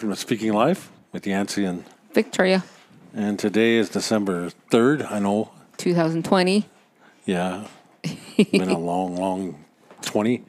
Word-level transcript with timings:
Welcome 0.00 0.14
to 0.14 0.20
Speaking 0.22 0.54
Life 0.54 0.90
with 1.12 1.26
Yancy 1.26 1.66
and 1.66 1.84
Victoria, 2.14 2.64
and 3.12 3.38
today 3.38 3.76
is 3.76 3.90
December 3.90 4.48
third. 4.70 5.02
I 5.02 5.18
know, 5.18 5.50
2020. 5.76 6.64
yeah, 7.26 7.66
been 8.50 8.70
a 8.70 8.78
long, 8.78 9.14
long 9.16 9.62
twenty 10.00 10.42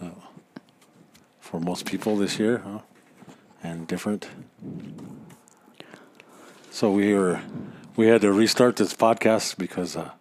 uh, 0.00 0.10
for 1.40 1.58
most 1.58 1.86
people 1.86 2.14
this 2.14 2.38
year, 2.38 2.58
huh? 2.58 2.78
and 3.64 3.88
different. 3.88 4.28
So 6.70 6.92
we 6.92 7.14
were 7.14 7.42
we 7.96 8.06
had 8.06 8.20
to 8.20 8.32
restart 8.32 8.76
this 8.76 8.94
podcast 8.94 9.58
because 9.58 9.96
uh, 9.96 10.12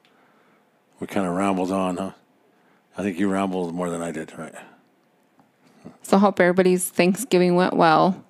we 1.00 1.06
kind 1.06 1.28
of 1.28 1.36
rambled 1.36 1.72
on, 1.72 1.98
huh? 1.98 2.12
I 2.98 3.04
think 3.04 3.20
you 3.20 3.30
rambled 3.30 3.76
more 3.76 3.92
than 3.92 4.02
I 4.02 4.10
did, 4.10 4.36
right? 4.36 4.56
So 6.02 6.18
I 6.18 6.22
hope 6.22 6.40
everybody's 6.40 6.90
Thanksgiving 6.90 7.54
went 7.54 7.76
well. 7.76 8.26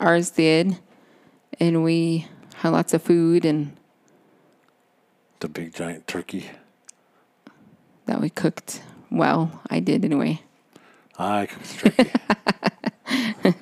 Ours 0.00 0.30
did. 0.30 0.78
And 1.60 1.82
we 1.82 2.26
had 2.56 2.70
lots 2.70 2.94
of 2.94 3.02
food 3.02 3.44
and 3.44 3.76
The 5.40 5.48
big 5.48 5.74
giant 5.74 6.06
turkey. 6.06 6.50
that 8.06 8.20
we 8.20 8.30
cooked 8.30 8.82
well. 9.10 9.60
I 9.70 9.80
did 9.80 10.04
anyway. 10.04 10.40
I 11.18 11.46
cooked 11.46 11.82
the 11.82 11.90
turkey. 11.90 13.54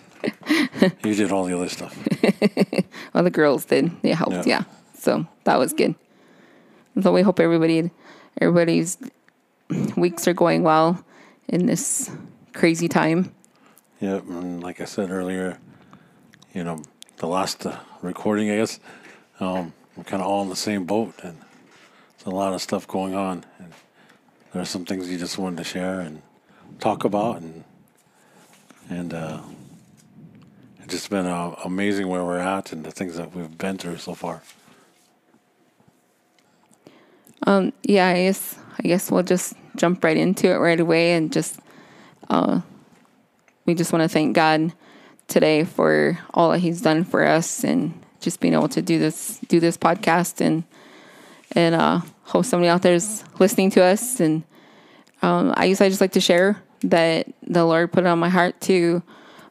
you 1.08 1.14
did 1.14 1.32
all 1.32 1.44
the 1.44 1.56
other 1.56 1.68
stuff. 1.68 1.96
Well, 3.14 3.24
the 3.24 3.30
girls 3.30 3.64
did. 3.64 4.02
They 4.02 4.10
helped, 4.10 4.32
Yeah. 4.34 4.42
yeah. 4.46 4.62
So 4.98 5.26
that 5.44 5.58
was 5.58 5.72
good. 5.72 5.94
So 7.00 7.12
we 7.12 7.22
hope 7.22 7.40
everybody, 7.40 7.90
everybody's 8.38 8.98
weeks 9.96 10.28
are 10.28 10.34
going 10.34 10.62
well 10.64 11.02
in 11.48 11.64
this 11.64 12.10
crazy 12.52 12.88
time. 12.88 13.32
Yeah, 14.00 14.16
and 14.18 14.62
like 14.62 14.82
I 14.82 14.84
said 14.84 15.10
earlier, 15.10 15.58
you 16.56 16.64
know, 16.64 16.82
the 17.18 17.26
last 17.26 17.66
uh, 17.66 17.78
recording, 18.00 18.50
I 18.50 18.56
guess, 18.56 18.80
um, 19.40 19.74
we're 19.94 20.04
kind 20.04 20.22
of 20.22 20.28
all 20.28 20.42
in 20.42 20.48
the 20.48 20.56
same 20.56 20.86
boat, 20.86 21.12
and 21.22 21.36
there's 21.36 22.26
a 22.26 22.30
lot 22.30 22.54
of 22.54 22.62
stuff 22.62 22.88
going 22.88 23.14
on, 23.14 23.44
and 23.58 23.74
there 24.52 24.62
are 24.62 24.64
some 24.64 24.86
things 24.86 25.10
you 25.10 25.18
just 25.18 25.36
wanted 25.36 25.58
to 25.58 25.64
share 25.64 26.00
and 26.00 26.22
talk 26.80 27.04
about, 27.04 27.42
and 27.42 27.62
and 28.88 29.12
uh, 29.12 29.42
it's 30.78 30.94
just 30.94 31.10
been 31.10 31.26
uh, 31.26 31.56
amazing 31.62 32.08
where 32.08 32.24
we're 32.24 32.38
at 32.38 32.72
and 32.72 32.86
the 32.86 32.90
things 32.90 33.18
that 33.18 33.34
we've 33.34 33.58
been 33.58 33.76
through 33.76 33.98
so 33.98 34.14
far. 34.14 34.42
yeah, 37.82 38.06
I 38.06 38.14
guess 38.14 38.58
I 38.78 38.82
guess 38.82 39.10
we'll 39.10 39.24
just 39.24 39.52
jump 39.76 40.02
right 40.02 40.16
into 40.16 40.50
it 40.50 40.56
right 40.56 40.80
away 40.80 41.12
and 41.12 41.30
just 41.30 41.60
uh 42.30 42.62
we 43.66 43.74
just 43.74 43.92
want 43.92 44.02
to 44.02 44.08
thank 44.08 44.34
God 44.34 44.72
today 45.28 45.64
for 45.64 46.18
all 46.32 46.52
that 46.52 46.58
he's 46.58 46.80
done 46.80 47.04
for 47.04 47.26
us 47.26 47.64
and 47.64 48.00
just 48.20 48.40
being 48.40 48.54
able 48.54 48.68
to 48.68 48.82
do 48.82 48.98
this 48.98 49.38
do 49.48 49.60
this 49.60 49.76
podcast 49.76 50.40
and 50.40 50.64
and 51.52 51.74
uh 51.74 52.00
hope 52.24 52.44
somebody 52.44 52.68
out 52.68 52.82
there 52.82 52.94
is 52.94 53.22
listening 53.38 53.70
to 53.70 53.82
us. 53.82 54.20
And 54.20 54.42
um 55.22 55.52
I 55.56 55.68
guess 55.68 55.80
I 55.80 55.88
just 55.88 56.00
like 56.00 56.12
to 56.12 56.20
share 56.20 56.62
that 56.82 57.26
the 57.42 57.64
Lord 57.64 57.92
put 57.92 58.04
it 58.04 58.08
on 58.08 58.18
my 58.18 58.28
heart 58.28 58.60
to 58.62 59.02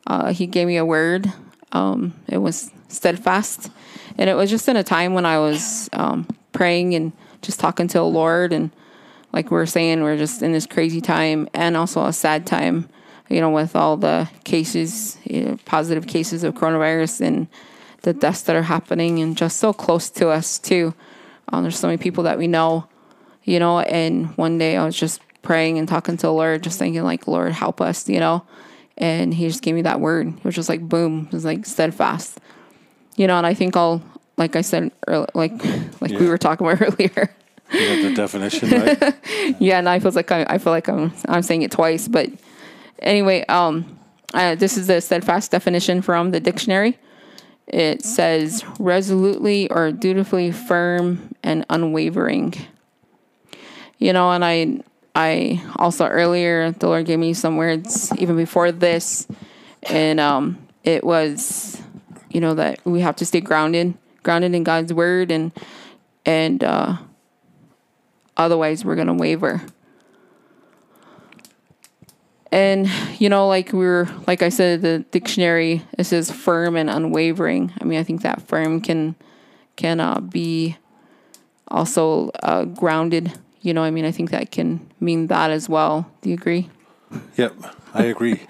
uh 0.08 0.31
he 0.31 0.47
gave 0.47 0.68
me 0.68 0.78
a 0.78 0.85
word. 0.85 1.31
Um 1.72 2.14
it 2.28 2.38
was 2.38 2.72
steadfast. 2.88 3.69
And 4.18 4.30
it 4.30 4.35
was 4.35 4.50
just 4.50 4.68
in 4.68 4.78
a 4.78 4.84
time 4.84 5.14
when 5.14 5.25
I 5.25 5.40
was 5.40 5.90
um 5.94 6.28
praying 6.52 6.96
and 6.96 7.12
just 7.41 7.59
talking 7.59 7.88
to 7.90 7.97
the 8.00 8.06
Lord. 8.06 8.53
And 8.53 8.72
like 9.31 9.52
we 9.52 9.58
are 9.59 9.66
saying, 9.66 10.02
we're 10.02 10.18
just 10.18 10.41
in 10.41 10.53
this 10.53 10.66
crazy 10.66 11.02
time 11.02 11.47
and 11.53 11.75
also 11.75 12.06
a 12.06 12.14
sad 12.14 12.47
time, 12.47 12.90
you 13.30 13.41
know, 13.41 13.50
with 13.50 13.75
all 13.75 13.97
the 13.97 14.30
cases, 14.44 15.18
you 15.24 15.41
know, 15.41 15.59
positive 15.66 16.08
cases 16.08 16.44
of 16.44 16.53
coronavirus 16.53 17.22
and 17.22 17.47
the 18.02 18.13
deaths 18.13 18.44
that 18.44 18.56
are 18.56 18.63
happening 18.63 19.19
and 19.19 19.36
just 19.36 19.58
so 19.58 19.74
close 19.74 20.09
to 20.12 20.30
us 20.30 20.59
too. 20.59 20.94
Um, 21.50 21.64
there's 21.64 21.78
so 21.78 21.88
many 21.88 21.97
people 21.97 22.24
that 22.24 22.38
we 22.38 22.47
know, 22.47 22.88
you 23.44 23.59
know, 23.59 23.80
and 23.80 24.35
one 24.38 24.58
day 24.58 24.78
I 24.78 24.85
was 24.85 24.97
just 24.97 25.22
praying 25.41 25.78
and 25.78 25.88
talking 25.88 26.18
to 26.18 26.28
the 26.28 26.34
Lord, 26.34 26.64
just 26.64 26.80
thinking 26.80 27.03
like, 27.03 27.28
Lord, 27.28 27.52
help 27.52 27.81
us, 27.81 28.08
you 28.08 28.19
know, 28.19 28.46
and 28.97 29.34
he 29.34 29.47
just 29.47 29.62
gave 29.62 29.75
me 29.75 29.81
that 29.84 30.00
word. 30.00 30.28
It 30.28 30.44
was 30.44 30.56
just 30.56 30.69
like, 30.69 30.81
boom, 30.81 31.25
it 31.28 31.34
was 31.34 31.46
like 31.46 31.66
steadfast, 31.66 32.40
you 33.16 33.28
know, 33.28 33.38
and 33.38 33.46
I 33.46 33.53
think 33.53 33.75
I'll, 33.75 34.03
like 34.38 34.56
I 34.56 34.62
said, 34.62 34.91
early, 35.08 35.28
like, 35.34 35.53
like 36.02 36.12
we 36.12 36.28
were 36.28 36.38
talking 36.38 36.66
about 36.68 36.81
earlier, 36.88 37.35
You 37.72 37.80
got 37.80 38.09
the 38.09 38.14
definition, 38.16 38.69
right? 38.69 39.16
yeah, 39.59 39.80
and 39.80 39.90
I 39.90 40.00
feel 40.00 40.12
like 40.12 40.31
I, 40.31 40.46
I 40.47 40.58
feel 40.59 40.72
like 40.72 40.88
I'm 40.88 41.12
I'm 41.28 41.41
saying 41.41 41.64
it 41.64 41.72
twice, 41.72 42.08
but 42.08 42.30
anyway, 43.00 43.45
um, 43.45 44.00
uh, 44.33 44.56
this 44.56 44.78
is 44.78 44.88
the 44.88 45.01
steadfast 45.01 45.51
definition 45.51 46.01
from 46.01 46.31
the 46.31 46.39
dictionary. 46.39 46.97
It 47.67 48.03
says 48.03 48.63
resolutely 48.79 49.69
or 49.69 49.91
dutifully 49.91 50.51
firm 50.51 51.34
and 51.41 51.66
unwavering. 51.69 52.53
You 53.97 54.13
know, 54.13 54.31
and 54.31 54.44
I 54.45 54.81
I 55.16 55.63
also 55.78 56.05
earlier 56.05 56.72
the 56.72 56.88
Lord 56.88 57.05
gave 57.05 57.19
me 57.19 57.34
some 57.34 57.57
words 57.57 58.11
even 58.17 58.35
before 58.35 58.72
this, 58.72 59.28
and 59.84 60.19
um, 60.19 60.67
it 60.84 61.03
was 61.03 61.81
you 62.29 62.41
know 62.41 62.53
that 62.55 62.79
we 62.85 63.00
have 63.01 63.16
to 63.17 63.25
stay 63.25 63.41
grounded 63.41 63.95
grounded 64.22 64.53
in 64.53 64.63
God's 64.63 64.91
word 64.91 65.31
and 65.31 65.51
and 66.25 66.63
uh, 66.63 66.97
otherwise 68.35 68.84
we're 68.84 68.95
to 69.07 69.13
waver 69.13 69.61
and 72.51 72.89
you 73.19 73.29
know 73.29 73.47
like 73.47 73.73
we 73.73 73.85
are 73.85 74.07
like 74.28 74.41
i 74.41 74.50
said 74.50 74.81
the 74.81 75.00
dictionary 75.11 75.83
it 75.97 76.06
says 76.06 76.31
firm 76.31 76.75
and 76.75 76.89
unwavering. 76.89 77.73
I 77.81 77.85
mean 77.85 78.00
i 78.00 78.03
think 78.03 78.22
that 78.22 78.41
firm 78.41 78.81
can 78.81 79.16
can 79.75 80.00
uh, 80.00 80.19
be 80.19 80.78
also 81.67 82.29
uh, 82.44 82.66
grounded 82.66 83.34
you 83.61 83.73
know 83.73 83.84
i 83.84 83.91
mean 83.91 84.05
i 84.05 84.11
think 84.11 84.31
that 84.31 84.51
can 84.51 84.89
mean 85.00 85.28
that 85.28 85.51
as 85.51 85.67
well. 85.69 86.09
Do 86.22 86.29
you 86.29 86.35
agree? 86.35 86.69
Yep, 87.38 87.53
I 87.94 88.03
agree. 88.05 88.41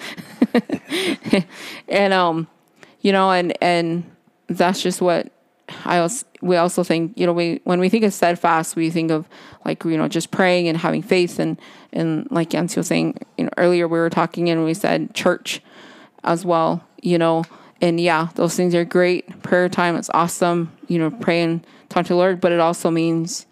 and 1.88 2.14
um 2.14 2.48
you 3.02 3.12
know 3.12 3.32
and 3.32 3.56
and 3.62 4.04
that's 4.48 4.82
just 4.82 5.02
what 5.02 5.32
i 5.86 5.98
also 5.98 6.26
we 6.42 6.56
also 6.58 6.84
think 6.84 7.18
you 7.18 7.26
know 7.26 7.34
we 7.34 7.60
when 7.64 7.80
we 7.80 7.90
think 7.90 8.04
of 8.04 8.14
steadfast 8.14 8.76
we 8.76 8.90
think 8.90 9.12
of 9.12 9.28
like 9.66 9.84
you 9.84 9.98
know 9.98 10.08
just 10.08 10.32
praying 10.32 10.68
and 10.68 10.78
having 10.78 11.02
faith 11.02 11.40
and 11.40 11.60
and 11.92 12.28
like 12.30 12.54
Yancy 12.54 12.80
was 12.80 12.88
saying 12.88 13.18
you 13.38 13.46
know 13.46 13.50
earlier 13.58 13.88
we 13.88 13.98
were 13.98 14.10
talking 14.10 14.50
and 14.50 14.64
we 14.64 14.74
said 14.74 15.14
church 15.14 15.62
as 16.24 16.46
well 16.46 16.84
you 17.02 17.18
know 17.18 17.44
and 17.82 18.00
yeah 18.00 18.30
those 18.36 18.56
things 18.56 18.74
are 18.74 18.86
great. 18.86 19.42
Prayer 19.44 19.68
time 19.70 19.96
is 19.96 20.10
awesome 20.14 20.72
you 20.88 21.00
know 21.00 21.10
praying 21.10 21.64
talk 21.90 22.06
to 22.06 22.10
the 22.10 22.16
lord 22.16 22.40
but 22.40 22.52
it 22.52 22.60
also 22.60 22.92
means 22.92 23.46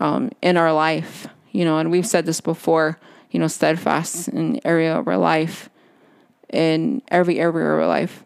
um 0.00 0.30
in 0.42 0.56
our 0.56 0.72
life 0.72 1.28
you 1.52 1.64
know 1.64 1.78
and 1.78 1.90
we've 1.90 2.06
said 2.06 2.26
this 2.26 2.40
before 2.40 2.98
you 3.30 3.38
know 3.38 3.48
steadfast 3.48 4.28
in 4.28 4.60
area 4.64 4.96
of 4.96 5.06
our 5.06 5.18
life 5.18 5.68
in 6.52 7.02
every 7.08 7.38
area 7.38 7.66
of 7.66 7.80
our 7.80 7.86
life 7.86 8.24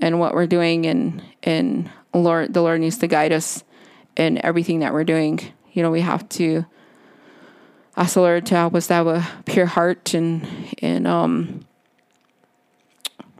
and 0.00 0.18
what 0.18 0.34
we're 0.34 0.46
doing 0.46 0.86
and 0.86 1.22
and 1.42 1.90
Lord 2.12 2.54
the 2.54 2.62
Lord 2.62 2.80
needs 2.80 2.98
to 2.98 3.06
guide 3.06 3.32
us 3.32 3.64
in 4.16 4.44
everything 4.44 4.80
that 4.80 4.92
we're 4.92 5.04
doing. 5.04 5.40
You 5.72 5.82
know, 5.82 5.90
we 5.90 6.00
have 6.00 6.28
to 6.30 6.64
ask 7.96 8.14
the 8.14 8.20
Lord 8.20 8.46
to 8.46 8.54
help 8.54 8.74
us 8.74 8.86
to 8.88 8.94
have 8.94 9.06
a 9.06 9.26
pure 9.46 9.66
heart 9.66 10.14
and 10.14 10.46
and 10.80 11.06
um 11.06 11.60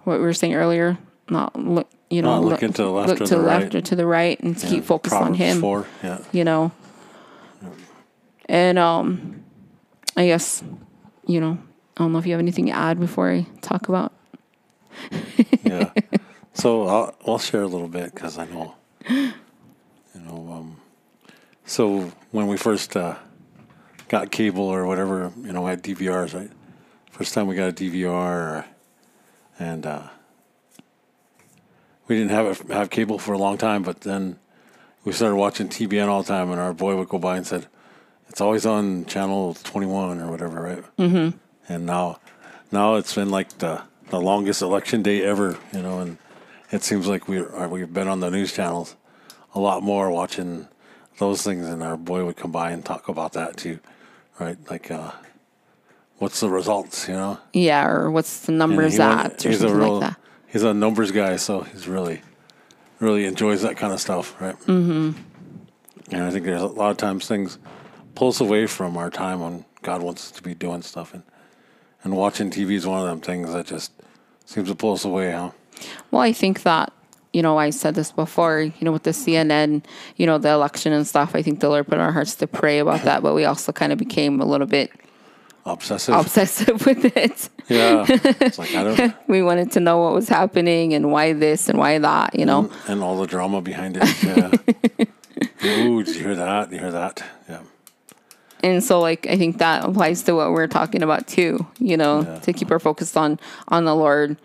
what 0.04 0.18
we 0.18 0.24
were 0.24 0.32
saying 0.32 0.54
earlier, 0.54 0.98
not 1.28 1.56
look 1.56 1.88
you 2.10 2.22
know 2.22 2.40
Not 2.40 2.44
looking 2.44 2.72
to 2.72 2.82
the 2.82 2.90
left 2.90 3.08
look 3.08 3.20
or 3.20 3.26
to 3.26 3.36
the 3.36 3.42
left 3.42 3.64
right. 3.64 3.74
or 3.76 3.80
to 3.80 3.96
the 3.96 4.06
right 4.06 4.40
and 4.40 4.56
to 4.58 4.66
keep 4.66 4.84
focused 4.84 5.14
on 5.14 5.34
Proverbs 5.34 5.38
him 5.38 5.60
Four, 5.60 5.86
yeah. 6.02 6.18
you 6.32 6.44
know. 6.44 6.72
And 8.46 8.78
um 8.78 9.44
I 10.16 10.26
guess, 10.26 10.62
you 11.26 11.40
know, 11.40 11.58
I 11.96 12.02
don't 12.02 12.12
know 12.12 12.18
if 12.18 12.26
you 12.26 12.32
have 12.32 12.40
anything 12.40 12.66
to 12.66 12.72
add 12.72 12.98
before 12.98 13.30
I 13.30 13.46
talk 13.60 13.88
about 13.88 14.09
yeah. 14.09 14.09
So 16.60 16.86
I'll, 16.86 17.14
I'll 17.26 17.38
share 17.38 17.62
a 17.62 17.66
little 17.66 17.88
bit 17.88 18.14
because 18.14 18.36
I 18.36 18.44
know, 18.44 18.74
you 19.08 19.32
know. 20.14 20.52
Um, 20.52 20.76
so 21.64 22.12
when 22.32 22.48
we 22.48 22.58
first 22.58 22.94
uh, 22.98 23.14
got 24.08 24.30
cable 24.30 24.64
or 24.64 24.84
whatever, 24.84 25.32
you 25.40 25.52
know, 25.52 25.62
we 25.62 25.70
had 25.70 25.82
DVRs, 25.82 26.34
right? 26.34 26.50
First 27.12 27.32
time 27.32 27.46
we 27.46 27.54
got 27.54 27.70
a 27.70 27.72
DVR, 27.72 28.66
and 29.58 29.86
uh, 29.86 30.02
we 32.08 32.16
didn't 32.18 32.32
have 32.32 32.44
it, 32.44 32.70
have 32.70 32.90
cable 32.90 33.18
for 33.18 33.32
a 33.32 33.38
long 33.38 33.56
time, 33.56 33.82
but 33.82 34.02
then 34.02 34.38
we 35.06 35.12
started 35.12 35.36
watching 35.36 35.70
TBN 35.70 36.08
all 36.08 36.22
the 36.22 36.28
time, 36.28 36.50
and 36.50 36.60
our 36.60 36.74
boy 36.74 36.94
would 36.94 37.08
go 37.08 37.18
by 37.18 37.38
and 37.38 37.46
said, 37.46 37.68
"It's 38.28 38.42
always 38.42 38.66
on 38.66 39.06
channel 39.06 39.54
21 39.54 40.20
or 40.20 40.30
whatever, 40.30 40.60
right?" 40.60 40.84
Mm-hmm. 40.98 41.38
And 41.72 41.86
now, 41.86 42.20
now 42.70 42.96
it's 42.96 43.14
been 43.14 43.30
like 43.30 43.48
the 43.56 43.80
the 44.10 44.20
longest 44.20 44.60
election 44.60 45.02
day 45.02 45.24
ever, 45.24 45.56
you 45.72 45.80
know, 45.80 46.00
and 46.00 46.18
it 46.70 46.82
seems 46.82 47.06
like 47.06 47.28
we 47.28 47.38
are 47.38 47.68
we've 47.68 47.92
been 47.92 48.08
on 48.08 48.20
the 48.20 48.30
news 48.30 48.52
channels 48.52 48.96
a 49.54 49.60
lot 49.60 49.82
more 49.82 50.10
watching 50.10 50.68
those 51.18 51.42
things, 51.42 51.66
and 51.66 51.82
our 51.82 51.96
boy 51.96 52.24
would 52.24 52.36
come 52.36 52.52
by 52.52 52.70
and 52.70 52.84
talk 52.84 53.08
about 53.08 53.32
that 53.34 53.56
too, 53.56 53.78
right? 54.38 54.56
Like, 54.70 54.90
uh, 54.90 55.12
what's 56.18 56.40
the 56.40 56.48
results, 56.48 57.08
you 57.08 57.14
know? 57.14 57.38
Yeah, 57.52 57.86
or 57.86 58.10
what's 58.10 58.40
the 58.40 58.52
numbers 58.52 58.98
at, 58.98 59.44
or 59.44 59.48
he's 59.48 59.58
a 59.58 59.68
something 59.68 59.78
real, 59.78 59.98
like 59.98 60.10
that. 60.10 60.20
he's 60.46 60.62
a 60.62 60.72
numbers 60.72 61.10
guy, 61.12 61.36
so 61.36 61.62
he's 61.62 61.88
really 61.88 62.22
really 63.00 63.24
enjoys 63.24 63.62
that 63.62 63.78
kind 63.78 63.92
of 63.92 64.00
stuff, 64.00 64.38
right? 64.40 64.58
Mm-hmm. 64.60 65.12
And 66.12 66.22
I 66.22 66.30
think 66.30 66.44
there's 66.44 66.60
a 66.60 66.66
lot 66.66 66.90
of 66.90 66.98
times 66.98 67.26
things 67.26 67.58
pull 68.14 68.28
us 68.28 68.40
away 68.40 68.66
from 68.66 68.98
our 68.98 69.08
time 69.08 69.40
when 69.40 69.64
God 69.80 70.02
wants 70.02 70.26
us 70.26 70.30
to 70.32 70.42
be 70.42 70.54
doing 70.54 70.82
stuff, 70.82 71.12
and 71.14 71.22
and 72.02 72.16
watching 72.16 72.50
TV 72.50 72.72
is 72.72 72.86
one 72.86 73.00
of 73.00 73.06
them 73.06 73.20
things 73.20 73.52
that 73.52 73.66
just 73.66 73.92
seems 74.46 74.68
to 74.68 74.74
pull 74.74 74.92
us 74.94 75.04
away, 75.04 75.32
huh? 75.32 75.50
Well, 76.10 76.22
I 76.22 76.32
think 76.32 76.62
that 76.62 76.92
you 77.32 77.42
know, 77.42 77.58
I 77.58 77.70
said 77.70 77.94
this 77.94 78.10
before, 78.10 78.60
you 78.60 78.72
know, 78.80 78.90
with 78.90 79.04
the 79.04 79.10
CNN, 79.12 79.84
you 80.16 80.26
know, 80.26 80.36
the 80.38 80.48
election 80.50 80.92
and 80.92 81.06
stuff. 81.06 81.36
I 81.36 81.42
think 81.42 81.60
the 81.60 81.68
Lord 81.68 81.86
put 81.86 81.94
in 81.94 82.00
our 82.00 82.10
hearts 82.10 82.34
to 82.36 82.48
pray 82.48 82.80
about 82.80 83.02
that, 83.04 83.22
but 83.22 83.34
we 83.36 83.44
also 83.44 83.70
kind 83.70 83.92
of 83.92 83.98
became 84.00 84.40
a 84.40 84.44
little 84.44 84.66
bit 84.66 84.90
Obsessive. 85.64 86.12
obsessive 86.16 86.84
with 86.86 87.04
it. 87.16 87.48
yeah. 87.68 88.04
It's 88.08 88.58
like 88.58 88.74
I 88.74 88.82
don't. 88.82 89.14
we 89.28 89.42
wanted 89.44 89.70
to 89.72 89.80
know 89.80 89.98
what 89.98 90.12
was 90.12 90.28
happening 90.28 90.92
and 90.92 91.12
why 91.12 91.32
this 91.32 91.68
and 91.68 91.78
why 91.78 91.98
that, 91.98 92.36
you 92.36 92.44
know. 92.44 92.64
Mm, 92.64 92.88
and 92.88 93.02
all 93.04 93.16
the 93.20 93.28
drama 93.28 93.60
behind 93.60 93.96
it. 94.00 94.22
Yeah. 94.24 95.06
Ooh, 95.86 96.02
did 96.02 96.16
you 96.16 96.22
hear 96.24 96.34
that? 96.34 96.72
You 96.72 96.78
hear 96.78 96.90
that? 96.90 97.22
Yeah. 97.48 97.60
And 98.64 98.82
so 98.82 98.98
like 99.00 99.26
I 99.28 99.36
think 99.36 99.58
that 99.58 99.84
applies 99.84 100.24
to 100.24 100.34
what 100.34 100.50
we're 100.50 100.66
talking 100.66 101.04
about 101.04 101.28
too, 101.28 101.64
you 101.78 101.96
know, 101.96 102.22
Yeah. 102.22 102.38
to 102.40 102.52
keep 102.52 102.72
our 102.72 102.80
focus 102.80 103.16
on 103.16 103.38
on 103.68 103.84
the 103.84 103.94
Lord. 103.94 104.36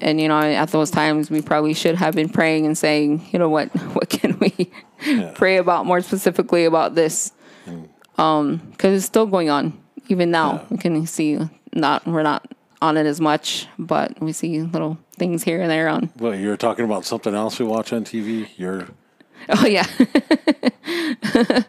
And 0.00 0.20
you 0.20 0.28
know, 0.28 0.40
at 0.40 0.70
those 0.70 0.90
times 0.90 1.30
we 1.30 1.42
probably 1.42 1.74
should 1.74 1.96
have 1.96 2.14
been 2.14 2.28
praying 2.28 2.66
and 2.66 2.76
saying, 2.76 3.26
you 3.32 3.38
know 3.38 3.48
what, 3.48 3.68
what 3.94 4.08
can 4.08 4.38
we 4.38 4.70
pray 5.34 5.56
about 5.56 5.86
more 5.86 6.00
specifically 6.00 6.64
about 6.64 6.94
this? 6.94 7.32
Um, 8.18 8.72
cuz 8.78 8.98
it's 8.98 9.06
still 9.06 9.26
going 9.26 9.48
on 9.50 9.78
even 10.08 10.30
now. 10.30 10.52
Yeah. 10.52 10.64
We 10.70 10.78
can 10.78 11.06
see 11.06 11.38
not 11.74 12.06
we're 12.06 12.22
not 12.22 12.46
on 12.80 12.96
it 12.96 13.06
as 13.06 13.20
much, 13.20 13.66
but 13.78 14.20
we 14.20 14.32
see 14.32 14.60
little 14.62 14.98
things 15.16 15.42
here 15.44 15.60
and 15.60 15.70
there 15.70 15.88
on 15.88 16.10
Well, 16.18 16.34
you're 16.34 16.56
talking 16.56 16.84
about 16.84 17.04
something 17.04 17.34
else 17.34 17.58
we 17.58 17.64
watch 17.64 17.92
on 17.92 18.04
TV. 18.04 18.48
You're 18.56 18.88
Oh 19.48 19.66
yeah. 19.66 19.86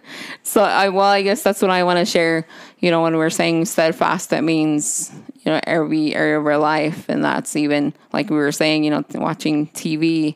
so 0.43 0.61
I 0.63 0.89
well 0.89 1.05
I 1.05 1.21
guess 1.21 1.41
that's 1.41 1.61
what 1.61 1.71
I 1.71 1.83
want 1.83 1.99
to 1.99 2.05
share. 2.05 2.45
You 2.83 2.91
know, 2.91 3.01
when 3.01 3.15
we're 3.15 3.29
saying 3.29 3.63
steadfast, 3.63 4.31
that 4.31 4.43
means 4.43 5.09
you 5.45 5.49
know 5.49 5.61
every 5.63 6.13
area 6.13 6.37
of 6.37 6.45
our 6.45 6.57
life, 6.57 7.07
and 7.07 7.23
that's 7.23 7.55
even 7.55 7.93
like 8.11 8.29
we 8.29 8.35
were 8.35 8.51
saying. 8.51 8.83
You 8.83 8.91
know, 8.91 9.05
watching 9.13 9.67
TV. 9.67 10.35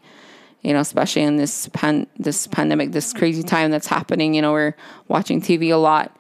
You 0.62 0.72
know, 0.72 0.80
especially 0.80 1.24
in 1.24 1.36
this 1.36 1.68
pan 1.74 2.08
this 2.18 2.48
pandemic, 2.48 2.94
this 2.94 3.12
crazy 3.12 3.44
time 3.44 3.70
that's 3.70 3.88
happening. 3.88 4.34
You 4.34 4.42
know, 4.42 4.54
we're 4.54 4.76
watching 5.10 5.42
TV 5.42 5.74
a 5.74 5.76
lot, 5.76 6.16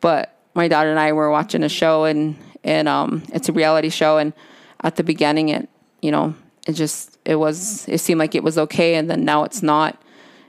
but 0.00 0.38
my 0.54 0.66
daughter 0.66 0.88
and 0.88 0.98
I 0.98 1.12
were 1.12 1.30
watching 1.30 1.62
a 1.62 1.68
show, 1.68 2.04
and 2.04 2.38
and 2.64 2.88
um, 2.88 3.22
it's 3.34 3.50
a 3.50 3.52
reality 3.52 3.90
show, 3.90 4.16
and 4.16 4.32
at 4.80 4.96
the 4.96 5.04
beginning, 5.04 5.50
it 5.50 5.68
you 6.00 6.10
know 6.10 6.34
it 6.66 6.72
just 6.72 7.18
it 7.26 7.34
was 7.36 7.86
it 7.86 7.98
seemed 7.98 8.18
like 8.18 8.34
it 8.34 8.42
was 8.42 8.56
okay, 8.56 8.94
and 8.94 9.10
then 9.10 9.26
now 9.26 9.44
it's 9.44 9.62
not 9.62 10.00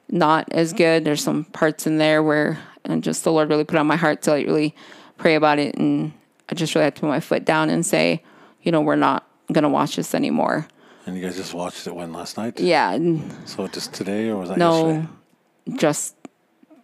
not 0.09 0.47
as 0.53 0.71
good. 0.71 1.03
There's 1.03 1.21
some 1.21 1.43
parts 1.43 1.85
in 1.85 1.97
there 1.97 2.23
where 2.23 2.59
and 2.85 3.03
just 3.03 3.25
the 3.25 3.31
Lord 3.33 3.49
really 3.49 3.65
put 3.65 3.77
on 3.77 3.87
my 3.87 3.97
heart 3.97 4.21
to 4.21 4.31
like 4.31 4.47
really 4.47 4.73
pray 5.17 5.35
about 5.35 5.59
it 5.59 5.75
and 5.75 6.13
I 6.49 6.55
just 6.55 6.73
really 6.75 6.85
had 6.85 6.95
to 6.95 7.01
put 7.01 7.07
my 7.07 7.19
foot 7.19 7.43
down 7.45 7.69
and 7.69 7.85
say, 7.85 8.23
you 8.61 8.71
know, 8.71 8.81
we're 8.81 8.95
not 8.95 9.27
gonna 9.51 9.69
watch 9.69 9.95
this 9.95 10.13
anymore. 10.15 10.67
and 11.05 11.15
you 11.15 11.21
guys 11.21 11.35
just 11.37 11.53
watched 11.53 11.87
it 11.87 11.95
when 11.95 12.13
last 12.13 12.37
night. 12.37 12.59
Yeah, 12.59 12.97
So 13.45 13.67
just 13.67 13.93
today 13.93 14.29
or 14.29 14.37
was 14.37 14.49
that 14.49 14.57
no, 14.57 14.87
yesterday? 14.87 15.77
just 15.77 16.15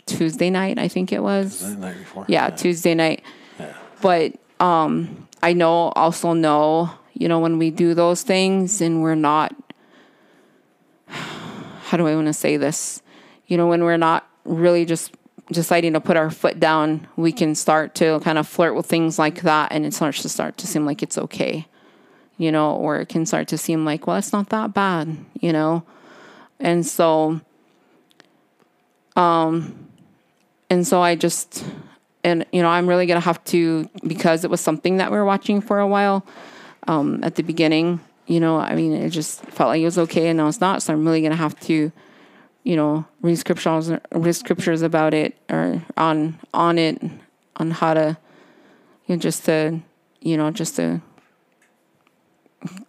Tuesday 0.05 0.49
night 0.49 0.77
I 0.79 0.87
think 0.87 1.11
it 1.13 1.21
was. 1.21 1.59
The 1.61 1.75
night 1.79 1.97
before. 1.97 2.25
Yeah, 2.27 2.49
Tuesday 2.49 2.93
night. 2.93 3.23
Yeah. 3.59 3.73
But 4.01 4.33
um 4.59 5.27
I 5.41 5.53
know 5.53 5.89
also 5.95 6.33
know, 6.33 6.89
you 7.13 7.27
know, 7.27 7.39
when 7.39 7.57
we 7.57 7.69
do 7.71 7.93
those 7.93 8.21
things 8.23 8.81
and 8.81 9.01
we're 9.01 9.15
not 9.15 9.53
how 11.07 11.97
do 11.97 12.07
I 12.07 12.15
want 12.15 12.27
to 12.27 12.33
say 12.33 12.57
this? 12.57 13.01
You 13.47 13.57
know, 13.57 13.67
when 13.67 13.83
we're 13.83 13.97
not 13.97 14.27
really 14.45 14.85
just 14.85 15.13
deciding 15.51 15.93
to 15.93 16.01
put 16.01 16.17
our 16.17 16.31
foot 16.31 16.59
down, 16.59 17.07
we 17.15 17.31
can 17.31 17.55
start 17.55 17.95
to 17.95 18.19
kind 18.21 18.37
of 18.37 18.47
flirt 18.47 18.75
with 18.75 18.85
things 18.85 19.19
like 19.19 19.41
that 19.41 19.71
and 19.71 19.85
it 19.85 19.93
starts 19.93 20.21
to 20.21 20.29
start 20.29 20.57
to 20.57 20.67
seem 20.67 20.85
like 20.85 21.03
it's 21.03 21.17
okay. 21.17 21.67
You 22.37 22.51
know, 22.51 22.75
or 22.75 22.97
it 22.97 23.09
can 23.09 23.25
start 23.25 23.47
to 23.49 23.57
seem 23.57 23.85
like, 23.85 24.07
well, 24.07 24.17
it's 24.17 24.33
not 24.33 24.49
that 24.49 24.73
bad, 24.73 25.17
you 25.39 25.53
know? 25.53 25.83
And 26.59 26.85
so 26.85 27.41
um, 29.15 29.89
and 30.69 30.85
so 30.85 31.01
I 31.01 31.15
just, 31.15 31.63
and 32.23 32.45
you 32.51 32.61
know, 32.61 32.69
I'm 32.69 32.87
really 32.87 33.05
gonna 33.05 33.19
have 33.19 33.43
to 33.45 33.89
because 34.05 34.43
it 34.43 34.51
was 34.51 34.61
something 34.61 34.97
that 34.97 35.11
we 35.11 35.17
were 35.17 35.25
watching 35.25 35.61
for 35.61 35.79
a 35.79 35.87
while. 35.87 36.25
Um, 36.87 37.23
at 37.23 37.35
the 37.35 37.43
beginning, 37.43 38.01
you 38.27 38.39
know, 38.39 38.57
I 38.57 38.75
mean, 38.75 38.93
it 38.93 39.09
just 39.09 39.41
felt 39.45 39.69
like 39.69 39.81
it 39.81 39.85
was 39.85 39.97
okay, 39.99 40.29
and 40.29 40.37
now 40.37 40.47
it's 40.47 40.59
not. 40.59 40.81
So 40.81 40.93
I'm 40.93 41.05
really 41.05 41.21
gonna 41.21 41.35
have 41.35 41.59
to, 41.61 41.91
you 42.63 42.75
know, 42.75 43.05
read 43.21 43.35
scriptures, 43.37 43.91
read 44.11 44.33
scriptures 44.35 44.81
about 44.81 45.13
it 45.13 45.37
or 45.49 45.81
on 45.97 46.39
on 46.53 46.77
it, 46.77 47.01
on 47.57 47.71
how 47.71 47.93
to, 47.93 48.17
you 49.05 49.15
know, 49.15 49.19
just 49.19 49.45
to, 49.45 49.79
you 50.21 50.37
know, 50.37 50.49
just 50.51 50.75
to 50.77 51.01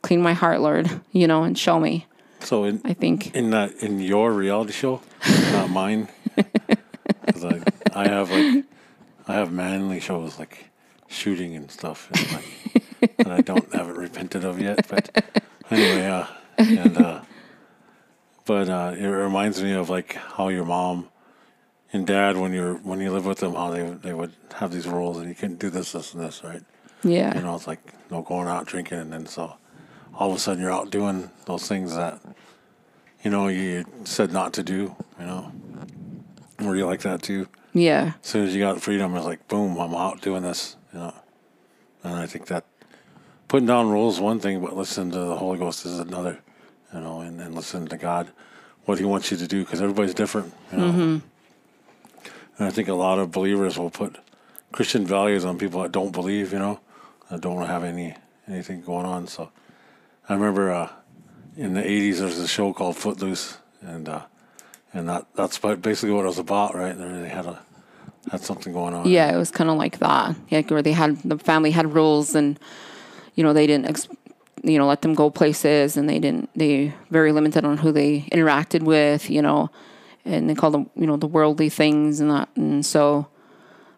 clean 0.02 0.22
my 0.22 0.32
heart, 0.32 0.60
Lord, 0.60 0.88
you 1.12 1.26
know, 1.26 1.42
and 1.42 1.58
show 1.58 1.80
me. 1.80 2.06
So 2.40 2.64
in 2.64 2.80
I 2.84 2.92
think. 2.94 3.34
in 3.34 3.50
that 3.50 3.72
in 3.82 4.00
your 4.00 4.32
reality 4.32 4.72
show, 4.72 5.00
not 5.52 5.70
mine. 5.70 6.08
'Cause 7.26 7.44
I 7.44 7.60
I 7.92 8.08
have 8.08 8.30
like 8.30 8.64
I 9.26 9.34
have 9.34 9.50
manly 9.52 9.98
shows 10.00 10.38
like 10.38 10.66
shooting 11.08 11.56
and 11.56 11.70
stuff 11.70 12.08
and 12.12 12.32
like 12.32 13.16
that 13.18 13.32
I 13.32 13.40
don't 13.40 13.72
haven't 13.74 13.96
repented 13.96 14.44
of 14.44 14.60
yet. 14.60 14.86
But 14.88 15.10
anyway, 15.70 16.06
uh, 16.06 16.26
and 16.58 16.96
uh, 16.98 17.20
but 18.44 18.68
uh, 18.68 18.94
it 18.96 19.06
reminds 19.06 19.62
me 19.62 19.72
of 19.72 19.88
like 19.88 20.14
how 20.14 20.48
your 20.48 20.64
mom 20.64 21.08
and 21.92 22.06
dad 22.06 22.36
when 22.36 22.52
you're 22.52 22.74
when 22.78 23.00
you 23.00 23.10
live 23.12 23.24
with 23.24 23.38
them 23.38 23.54
how 23.54 23.70
they 23.70 23.82
they 23.82 24.12
would 24.12 24.32
have 24.54 24.72
these 24.72 24.86
rules 24.86 25.18
and 25.18 25.28
you 25.28 25.34
couldn't 25.34 25.58
do 25.58 25.70
this 25.70 25.92
this 25.92 26.14
and 26.14 26.22
this 26.22 26.42
right. 26.44 26.62
Yeah. 27.02 27.36
You 27.36 27.42
know, 27.42 27.54
it's 27.54 27.66
like 27.66 27.80
no 28.10 28.22
going 28.22 28.48
out 28.48 28.66
drinking, 28.66 28.98
and 28.98 29.12
then 29.12 29.26
so 29.26 29.54
all 30.14 30.30
of 30.30 30.36
a 30.36 30.40
sudden 30.40 30.62
you're 30.62 30.72
out 30.72 30.90
doing 30.90 31.30
those 31.46 31.68
things 31.68 31.94
that 31.94 32.20
you 33.22 33.30
know 33.30 33.48
you 33.48 33.84
said 34.04 34.32
not 34.32 34.52
to 34.54 34.62
do. 34.62 34.96
You 35.18 35.26
know, 35.26 35.52
were 36.60 36.76
you 36.76 36.86
like 36.86 37.00
that 37.00 37.22
too? 37.22 37.46
Yeah. 37.72 38.14
As 38.22 38.28
soon 38.28 38.46
as 38.46 38.54
you 38.54 38.60
got 38.60 38.80
freedom, 38.80 39.14
it's 39.16 39.26
like 39.26 39.46
boom, 39.48 39.78
I'm 39.78 39.94
out 39.94 40.20
doing 40.20 40.42
this. 40.42 40.76
You 40.92 41.00
know, 41.00 41.14
and 42.02 42.14
I 42.14 42.26
think 42.26 42.46
that 42.46 42.64
putting 43.48 43.66
down 43.66 43.90
rules 43.90 44.16
is 44.16 44.20
one 44.20 44.40
thing, 44.40 44.60
but 44.60 44.76
listening 44.76 45.12
to 45.12 45.18
the 45.18 45.36
Holy 45.36 45.58
Ghost 45.58 45.84
is 45.84 45.98
another. 45.98 46.40
You 46.94 47.00
know, 47.00 47.20
and, 47.20 47.40
and 47.40 47.54
listening 47.54 47.88
to 47.88 47.96
God, 47.96 48.30
what 48.84 48.98
He 48.98 49.04
wants 49.04 49.30
you 49.30 49.36
to 49.36 49.46
do, 49.48 49.64
because 49.64 49.82
everybody's 49.82 50.14
different. 50.14 50.52
You 50.72 50.78
know, 50.78 51.22
and 52.58 52.66
I 52.68 52.70
think 52.70 52.88
a 52.88 52.94
lot 52.94 53.18
of 53.18 53.32
believers 53.32 53.76
will 53.76 53.90
put 53.90 54.16
Christian 54.72 55.06
values 55.06 55.44
on 55.44 55.58
people 55.58 55.82
that 55.82 55.92
don't 55.92 56.12
believe. 56.12 56.52
You 56.52 56.60
know, 56.60 56.80
that 57.30 57.40
don't 57.40 57.66
have 57.66 57.84
any 57.84 58.14
anything 58.46 58.80
going 58.82 59.06
on. 59.06 59.26
So 59.26 59.50
I 60.28 60.34
remember 60.34 60.70
uh, 60.70 60.88
in 61.56 61.74
the 61.74 61.82
'80s 61.82 62.18
there 62.18 62.26
was 62.26 62.38
a 62.38 62.48
show 62.48 62.72
called 62.72 62.96
Footloose, 62.96 63.58
and 63.82 64.08
uh, 64.08 64.22
and 64.92 65.08
that 65.08 65.26
that's 65.34 65.58
basically 65.58 66.12
what 66.12 66.24
it 66.24 66.28
was 66.28 66.38
about, 66.38 66.74
right? 66.74 66.96
They 66.96 67.28
had 67.28 67.46
a 67.46 67.60
had 68.30 68.40
something 68.40 68.72
going 68.72 68.94
on. 68.94 69.08
Yeah, 69.08 69.34
it 69.34 69.36
was 69.36 69.50
kind 69.50 69.70
of 69.70 69.76
like 69.76 69.98
that. 69.98 70.36
Like 70.50 70.70
where 70.70 70.82
they 70.82 70.92
had 70.92 71.20
the 71.22 71.38
family 71.38 71.70
had 71.72 71.92
rules, 71.92 72.34
and 72.34 72.58
you 73.34 73.42
know 73.42 73.52
they 73.52 73.66
didn't, 73.66 73.86
ex- 73.86 74.08
you 74.64 74.78
know, 74.78 74.86
let 74.86 75.02
them 75.02 75.14
go 75.14 75.30
places, 75.30 75.96
and 75.96 76.08
they 76.08 76.18
didn't. 76.18 76.48
They 76.56 76.92
very 77.10 77.32
limited 77.32 77.64
on 77.64 77.76
who 77.78 77.92
they 77.92 78.20
interacted 78.32 78.82
with, 78.82 79.28
you 79.30 79.42
know, 79.42 79.70
and 80.24 80.48
they 80.48 80.54
called 80.54 80.74
them, 80.74 80.90
you 80.96 81.06
know, 81.06 81.16
the 81.16 81.26
worldly 81.26 81.68
things 81.68 82.20
and 82.20 82.30
that. 82.30 82.48
And 82.56 82.84
so, 82.84 83.26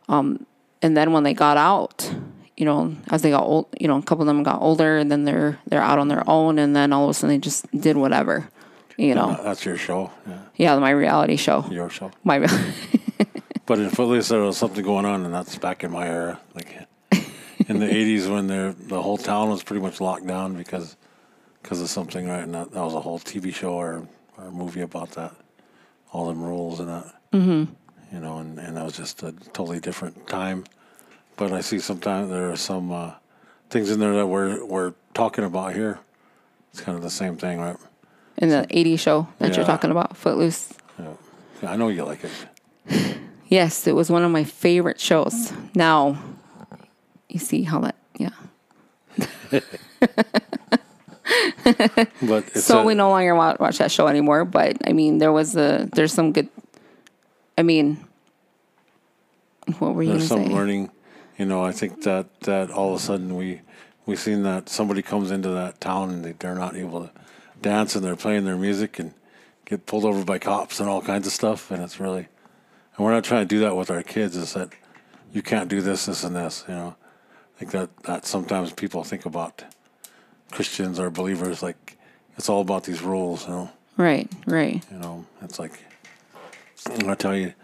um, 0.09 0.45
and 0.83 0.97
then 0.97 1.13
when 1.13 1.23
they 1.23 1.35
got 1.35 1.57
out, 1.57 2.13
you 2.57 2.65
know, 2.65 2.95
as 3.11 3.23
they 3.23 3.31
got 3.31 3.43
old, 3.45 3.67
you 3.79 3.87
know, 3.89 3.97
a 3.99 4.03
couple 4.03 4.23
of 4.23 4.27
them 4.27 4.43
got 4.43 4.61
older, 4.61 4.99
and 4.99 5.11
then 5.11 5.25
they're 5.25 5.59
they're 5.67 5.83
out 5.83 5.99
on 5.99 6.09
their 6.09 6.29
own, 6.29 6.59
and 6.59 6.75
then 6.75 6.93
all 6.93 7.05
of 7.05 7.11
a 7.11 7.15
sudden 7.15 7.29
they 7.29 7.39
just 7.39 7.71
did 7.79 7.97
whatever, 7.97 8.49
you 8.97 9.15
know. 9.15 9.31
Uh, 9.31 9.43
that's 9.43 9.65
your 9.65 9.77
show, 9.77 10.11
yeah, 10.27 10.39
Yeah, 10.57 10.79
my 10.79 10.91
reality 10.91 11.37
show. 11.37 11.65
your 11.71 11.91
show. 11.91 12.11
My 12.25 12.39
But 13.67 13.81
in 13.81 13.91
Footloose 13.91 14.29
there 14.29 14.41
was 14.41 14.57
something 14.57 14.85
going 14.85 15.05
on, 15.05 15.25
and 15.25 15.35
that's 15.35 15.59
back 15.59 15.83
in 15.85 15.91
my 15.91 16.07
era, 16.09 16.41
like 16.55 16.87
in 17.69 17.79
the 17.79 17.87
'80s 17.87 18.31
when 18.31 18.47
there 18.47 18.73
the 18.73 19.03
whole 19.03 19.19
town 19.19 19.51
was 19.51 19.63
pretty 19.63 19.83
much 19.83 20.01
locked 20.01 20.27
down 20.27 20.55
because 20.55 20.97
because 21.63 21.81
of 21.81 21.89
something, 21.89 22.29
right? 22.29 22.43
And 22.43 22.55
that, 22.55 22.71
that 22.73 22.83
was 22.83 22.95
a 22.95 23.01
whole 23.01 23.19
TV 23.19 23.55
show 23.55 23.75
or 23.75 24.07
or 24.39 24.51
movie 24.51 24.83
about 24.83 25.13
that, 25.13 25.35
all 26.13 26.29
them 26.29 26.43
rules 26.43 26.81
and 26.81 26.89
that. 26.89 27.15
Mm-hmm. 27.33 27.73
You 28.15 28.21
know, 28.21 28.39
and, 28.39 28.59
and 28.59 28.77
that 28.77 28.85
was 28.85 28.97
just 28.97 29.23
a 29.23 29.33
totally 29.33 29.81
different 29.81 30.29
time. 30.29 30.65
But 31.37 31.53
I 31.53 31.61
see 31.61 31.81
sometimes 31.81 32.31
there 32.31 32.51
are 32.51 32.57
some 32.57 32.93
uh, 32.93 33.15
things 33.69 33.91
in 33.91 33.99
there 33.99 34.15
that 34.15 34.27
we're 34.27 34.65
we're 34.65 34.95
talking 35.13 35.45
about 35.45 35.75
here. 35.75 35.99
It's 36.73 36.81
kind 36.81 36.97
of 36.97 37.03
the 37.03 37.11
same 37.11 37.37
thing, 37.37 37.59
right? 37.59 37.77
in 38.39 38.51
the 38.51 38.67
'80s 38.71 39.01
show 39.01 39.29
that 39.39 39.57
you're 39.57 39.65
talking 39.65 39.91
about, 39.91 40.17
Footloose. 40.17 40.73
Yeah, 40.99 41.15
I 41.63 41.77
know 41.77 41.89
you 41.89 42.05
like 42.05 42.25
it. 42.25 43.19
Yes, 43.49 43.87
it 43.87 43.95
was 43.95 44.11
one 44.11 44.25
of 44.25 44.33
my 44.33 44.43
favorite 44.43 44.99
shows. 44.99 45.53
Now, 45.73 46.21
you 47.29 47.39
see 47.39 47.63
how 47.63 47.81
that, 47.81 47.97
yeah. 48.19 48.31
but 49.51 49.65
it's 52.49 52.65
so 52.65 52.81
a- 52.81 52.85
we 52.85 52.95
no 52.95 53.11
longer 53.11 53.35
watch, 53.35 53.59
watch 53.59 53.79
that 53.79 53.91
show 53.91 54.07
anymore. 54.09 54.45
But 54.45 54.77
I 54.87 54.93
mean, 54.93 55.19
there 55.19 55.33
was 55.33 55.57
a 55.57 55.89
there's 55.93 56.13
some 56.13 56.33
good. 56.33 56.49
I 57.59 57.63
mean, 57.63 58.05
what 59.79 59.95
were 59.95 60.03
you 60.03 60.13
there's 60.13 60.29
some 60.29 60.47
say? 60.47 60.53
learning. 60.53 60.91
You 61.39 61.45
know, 61.45 61.63
I 61.65 61.73
think 61.73 62.03
that 62.03 62.41
that 62.41 62.71
all 62.71 62.95
of 62.95 63.01
a 63.01 63.03
sudden 63.03 63.35
we 63.35 63.61
we've 64.07 64.21
seen 64.21 64.43
that 64.45 64.69
somebody 64.69 65.03
comes 65.03 65.31
into 65.31 65.51
that 65.51 65.81
town 65.81 66.11
and 66.11 66.25
they, 66.25 66.33
they're 66.33 66.55
not 66.55 66.77
able 66.77 67.03
to 67.03 67.11
dance 67.61 67.95
and 67.95 68.05
they're 68.05 68.17
playing 68.17 68.45
their 68.45 68.57
music 68.57 68.99
and 68.99 69.13
get 69.65 69.85
pulled 69.87 70.05
over 70.05 70.25
by 70.25 70.39
cops 70.39 70.81
and 70.81 70.89
all 70.89 71.03
kinds 71.03 71.27
of 71.27 71.33
stuff 71.33 71.71
and 71.71 71.83
it's 71.83 71.99
really 71.99 72.29
and 72.97 73.05
we're 73.05 73.13
not 73.13 73.25
trying 73.25 73.47
to 73.47 73.55
do 73.55 73.61
that 73.61 73.75
with 73.75 73.91
our 73.91 74.03
kids 74.03 74.37
is 74.37 74.55
that 74.55 74.71
you 75.33 75.43
can't 75.43 75.69
do 75.69 75.81
this 75.81 76.07
this 76.07 76.23
and 76.23 76.37
this 76.37 76.65
you 76.69 76.75
know 76.75 76.95
I 77.57 77.59
think 77.59 77.71
that 77.73 77.97
that 78.05 78.27
sometimes 78.27 78.73
people 78.73 79.03
think 79.05 79.25
about 79.27 79.65
Christians 80.53 81.01
or 81.01 81.11
believers 81.11 81.63
like 81.63 81.97
it's 82.37 82.49
all 82.49 82.61
about 82.61 82.85
these 82.85 83.03
rules 83.03 83.45
you 83.47 83.51
know 83.51 83.71
Right, 83.97 84.31
right. 84.47 84.85
you 84.93 84.99
know, 84.99 85.25
it's 85.41 85.59
like 85.59 85.83
I 87.09 87.15
tell 87.15 87.35
you, 87.35 87.55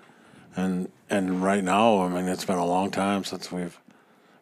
and 0.56 0.88
and 1.10 1.42
right 1.42 1.62
now, 1.62 2.00
I 2.00 2.08
mean, 2.08 2.26
it's 2.26 2.46
been 2.46 2.56
a 2.56 2.64
long 2.64 2.90
time 2.90 3.22
since 3.24 3.52
we've 3.52 3.78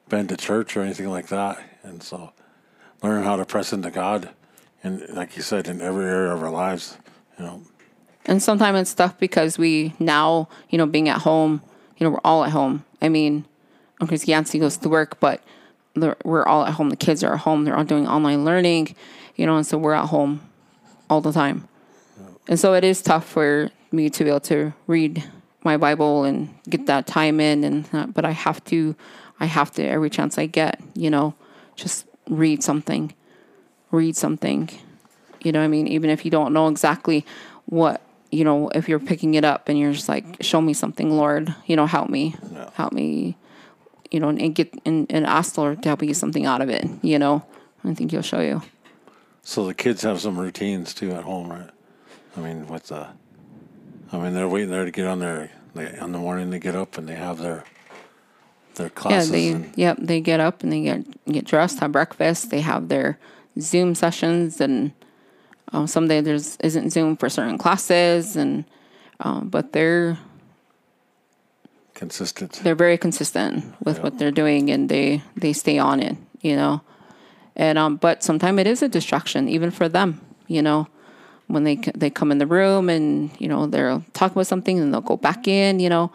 been 0.09 0.29
to 0.29 0.37
church 0.37 0.77
or 0.77 0.83
anything 0.83 1.11
like 1.11 1.27
that, 1.29 1.61
and 1.83 2.01
so 2.01 2.33
learn 3.03 3.25
how 3.25 3.35
to 3.37 3.45
press 3.45 3.73
into 3.73 3.91
God, 3.91 4.29
and 4.85 5.05
like 5.11 5.37
you 5.37 5.43
said, 5.43 5.67
in 5.67 5.81
every 5.81 6.05
area 6.05 6.33
of 6.33 6.43
our 6.43 6.51
lives, 6.51 6.97
you 7.37 7.45
know, 7.45 7.63
And 8.25 8.41
sometimes 8.41 8.79
it's 8.79 8.95
tough 8.95 9.19
because 9.19 9.59
we 9.59 9.95
now, 9.99 10.49
you 10.69 10.79
know, 10.79 10.87
being 10.87 11.09
at 11.09 11.23
home, 11.23 11.61
you 11.99 12.07
know, 12.07 12.11
we're 12.13 12.21
all 12.25 12.45
at 12.45 12.53
home. 12.53 12.85
I 13.03 13.09
mean, 13.09 13.47
because 14.01 14.27
Yancy 14.27 14.59
goes 14.59 14.77
to 14.79 14.89
work, 14.89 15.21
but 15.21 15.43
we're 16.25 16.45
all 16.45 16.65
at 16.65 16.75
home. 16.75 16.91
The 16.91 16.97
kids 16.97 17.23
are 17.23 17.35
at 17.35 17.41
home. 17.41 17.65
They're 17.65 17.77
all 17.77 17.85
doing 17.85 18.09
online 18.09 18.45
learning, 18.45 18.97
you 19.37 19.47
know, 19.47 19.57
and 19.57 19.67
so 19.67 19.79
we're 19.79 19.95
at 19.95 20.07
home 20.07 20.41
all 21.09 21.21
the 21.21 21.33
time. 21.33 21.69
And 22.49 22.59
so 22.59 22.75
it 22.75 22.85
is 22.85 23.03
tough 23.03 23.29
for 23.29 23.71
me 23.93 24.09
to 24.11 24.25
be 24.25 24.31
able 24.31 24.41
to 24.41 24.73
read 24.87 25.25
my 25.63 25.77
Bible 25.77 26.25
and 26.25 26.55
get 26.69 26.87
that 26.87 27.07
time 27.07 27.39
in, 27.39 27.65
and 27.65 28.15
but 28.15 28.25
I 28.25 28.31
have 28.31 28.65
to, 28.65 28.97
I 29.39 29.47
have 29.47 29.71
to 29.73 29.87
every 29.87 30.09
chance 30.09 30.39
I 30.39 30.47
get, 30.47 30.81
you 30.95 31.11
know, 31.11 31.35
just 31.77 32.07
read 32.29 32.63
something, 32.63 33.13
read 33.91 34.17
something. 34.17 34.71
You 35.43 35.53
know, 35.53 35.61
what 35.61 35.67
I 35.67 35.69
mean, 35.69 35.87
even 35.89 36.11
if 36.11 36.25
you 36.25 36.31
don't 36.31 36.53
know 36.53 36.69
exactly 36.69 37.27
what, 37.67 38.01
you 38.31 38.45
know, 38.45 38.69
if 38.71 38.89
you're 38.89 38.99
picking 38.99 39.35
it 39.35 39.45
up 39.45 39.69
and 39.69 39.79
you're 39.79 39.93
just 39.93 40.09
like, 40.09 40.25
show 40.43 40.61
me 40.61 40.73
something, 40.73 41.11
Lord, 41.11 41.55
you 41.67 41.77
know, 41.77 41.87
help 41.87 42.09
me, 42.11 42.37
help 42.75 42.93
me, 42.93 43.37
you 44.11 44.21
know, 44.21 44.29
and 44.29 44.55
get 44.55 44.75
and, 44.85 45.07
and 45.11 45.27
ask 45.27 45.55
to 45.55 45.77
help 45.85 46.03
you 46.03 46.09
get 46.09 46.17
something 46.17 46.47
out 46.47 46.61
of 46.61 46.69
it. 46.69 46.87
You 47.03 47.19
know, 47.19 47.45
I 47.85 47.95
think 47.95 48.11
He'll 48.11 48.23
show 48.23 48.41
you. 48.41 48.63
so 49.43 49.67
the 49.67 49.75
kids 49.75 50.03
have 50.03 50.21
some 50.21 50.39
routines 50.39 50.95
too 50.95 51.13
at 51.13 51.25
home, 51.25 51.51
right? 51.51 51.71
I 52.37 52.41
mean, 52.41 52.67
with 52.69 52.87
the, 52.89 53.09
I 54.13 54.19
mean, 54.19 54.35
they're 54.35 54.49
waiting 54.49 54.71
there 54.71 54.85
to 54.85 54.91
get 54.91 55.07
on 55.07 55.19
their, 55.19 55.51
they, 55.75 55.99
on 55.99 56.13
the 56.13 56.19
morning 56.19 56.51
they 56.51 56.59
get 56.61 56.77
up 56.77 56.97
and 56.97 57.09
they 57.09 57.17
have 57.17 57.39
their, 57.39 57.65
their 58.77 58.89
classes. 58.89 59.31
Yeah, 59.31 59.37
they 59.37 59.49
and, 59.49 59.73
yep 59.77 59.97
they 60.01 60.21
get 60.21 60.41
up 60.41 60.63
and 60.63 60.73
they 60.73 60.83
get 60.83 61.25
get 61.27 61.45
dressed, 61.45 61.81
have 61.81 61.93
breakfast. 61.93 62.51
They 62.51 62.61
have 62.61 62.89
their 62.89 63.19
Zoom 63.59 63.95
sessions, 63.97 64.61
and 64.61 64.93
um, 65.73 65.87
someday 65.87 66.21
there's 66.21 66.57
isn't 66.57 66.91
Zoom 66.91 67.17
for 67.17 67.29
certain 67.29 67.59
classes, 67.59 68.37
and 68.37 68.65
um, 69.19 69.49
but 69.49 69.73
they're 69.73 70.19
consistent. 72.01 72.53
they're 72.65 72.75
very 72.87 72.99
consistent 72.99 73.55
with 73.85 73.97
Yeah. 73.97 74.03
what 74.05 74.13
they're 74.19 74.37
doing, 74.43 74.71
and 74.75 74.89
they 74.89 75.23
they 75.43 75.53
stay 75.53 75.79
on 75.79 76.01
it, 76.01 76.17
you 76.41 76.57
know. 76.57 76.81
And 77.57 77.77
um, 77.79 77.97
but 77.97 78.23
sometimes 78.25 78.59
it 78.61 78.67
is 78.67 78.83
a 78.83 78.89
distraction, 78.89 79.49
even 79.49 79.71
for 79.71 79.89
them, 79.89 80.21
you 80.49 80.63
know. 80.63 80.87
When 81.47 81.65
they 81.65 81.77
they 81.99 82.11
come 82.11 82.33
in 82.33 82.39
the 82.39 82.47
room 82.47 82.89
and 82.89 83.31
you 83.43 83.49
know 83.49 83.67
they're 83.67 84.01
talking 84.13 84.35
about 84.37 84.47
something, 84.47 84.79
and 84.81 84.93
they'll 84.93 85.09
go 85.13 85.17
back 85.19 85.47
in, 85.49 85.81
you 85.81 85.89
know, 85.91 86.11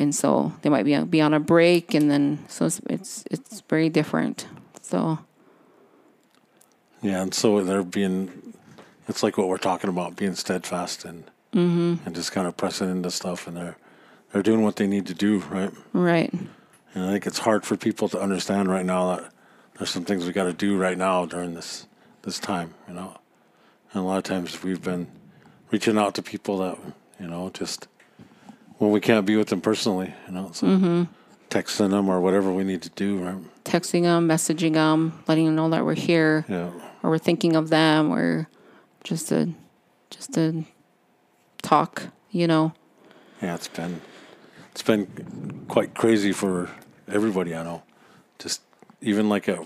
and 0.00 0.14
so 0.14 0.52
they 0.62 0.70
might 0.70 0.84
be 0.84 0.96
be 1.04 1.20
on 1.22 1.34
a 1.34 1.40
break, 1.40 1.94
and 1.94 2.10
then 2.10 2.38
so 2.48 2.64
it's 2.66 2.80
it's, 2.88 3.24
it's 3.30 3.62
very 3.68 3.90
different. 3.90 4.46
So 4.82 5.18
Yeah, 7.02 7.22
and 7.22 7.34
so 7.34 7.62
they're 7.62 7.82
being, 7.84 8.30
it's 9.08 9.22
like 9.22 9.36
what 9.36 9.48
we're 9.48 9.58
talking 9.70 9.90
about, 9.90 10.16
being 10.16 10.34
steadfast 10.34 11.04
and 11.04 11.24
and 11.52 12.14
just 12.16 12.32
kind 12.32 12.46
of 12.48 12.56
pressing 12.56 12.90
into 12.90 13.10
stuff, 13.10 13.46
and 13.46 13.56
they're 13.56 13.76
they're 14.34 14.42
doing 14.42 14.62
what 14.62 14.74
they 14.74 14.88
need 14.88 15.06
to 15.06 15.14
do, 15.14 15.38
right? 15.48 15.70
right, 15.92 16.32
And 16.92 17.04
I 17.04 17.12
think 17.12 17.24
it's 17.24 17.38
hard 17.38 17.64
for 17.64 17.76
people 17.76 18.08
to 18.08 18.20
understand 18.20 18.68
right 18.68 18.84
now 18.84 19.14
that 19.14 19.32
there's 19.78 19.90
some 19.90 20.04
things 20.04 20.26
we 20.26 20.32
got 20.32 20.44
to 20.44 20.52
do 20.52 20.76
right 20.76 20.98
now 20.98 21.24
during 21.24 21.54
this 21.54 21.86
this 22.22 22.40
time, 22.40 22.74
you 22.88 22.94
know. 22.94 23.16
And 23.92 24.02
a 24.02 24.04
lot 24.04 24.18
of 24.18 24.24
times 24.24 24.60
we've 24.64 24.82
been 24.82 25.06
reaching 25.70 25.96
out 25.96 26.16
to 26.16 26.22
people 26.22 26.58
that 26.58 26.78
you 27.20 27.28
know 27.28 27.48
just 27.50 27.86
when 28.78 28.90
we 28.90 29.00
can't 29.00 29.24
be 29.24 29.36
with 29.36 29.48
them 29.48 29.60
personally, 29.60 30.12
you 30.26 30.32
know, 30.32 30.50
so 30.52 30.66
mm-hmm. 30.66 31.02
texting 31.48 31.90
them 31.90 32.08
or 32.08 32.20
whatever 32.20 32.52
we 32.52 32.64
need 32.64 32.82
to 32.82 32.90
do, 32.90 33.18
right? 33.18 33.36
texting 33.64 34.02
them, 34.02 34.28
messaging 34.28 34.72
them, 34.72 35.22
letting 35.28 35.46
them 35.46 35.54
know 35.54 35.70
that 35.70 35.84
we're 35.84 35.94
here, 35.94 36.44
Yeah. 36.48 36.70
or 37.04 37.10
we're 37.10 37.18
thinking 37.18 37.54
of 37.54 37.70
them, 37.70 38.10
or 38.10 38.48
just 39.04 39.28
to 39.28 39.54
just 40.10 40.34
to 40.34 40.64
talk, 41.62 42.08
you 42.32 42.48
know. 42.48 42.72
Yeah, 43.40 43.54
it's 43.54 43.68
been 43.68 44.00
it's 44.74 44.82
been 44.82 45.64
quite 45.68 45.94
crazy 45.94 46.32
for 46.32 46.68
everybody 47.06 47.54
I 47.54 47.62
know. 47.62 47.84
Just 48.40 48.60
even 49.00 49.28
like 49.28 49.46
a 49.46 49.64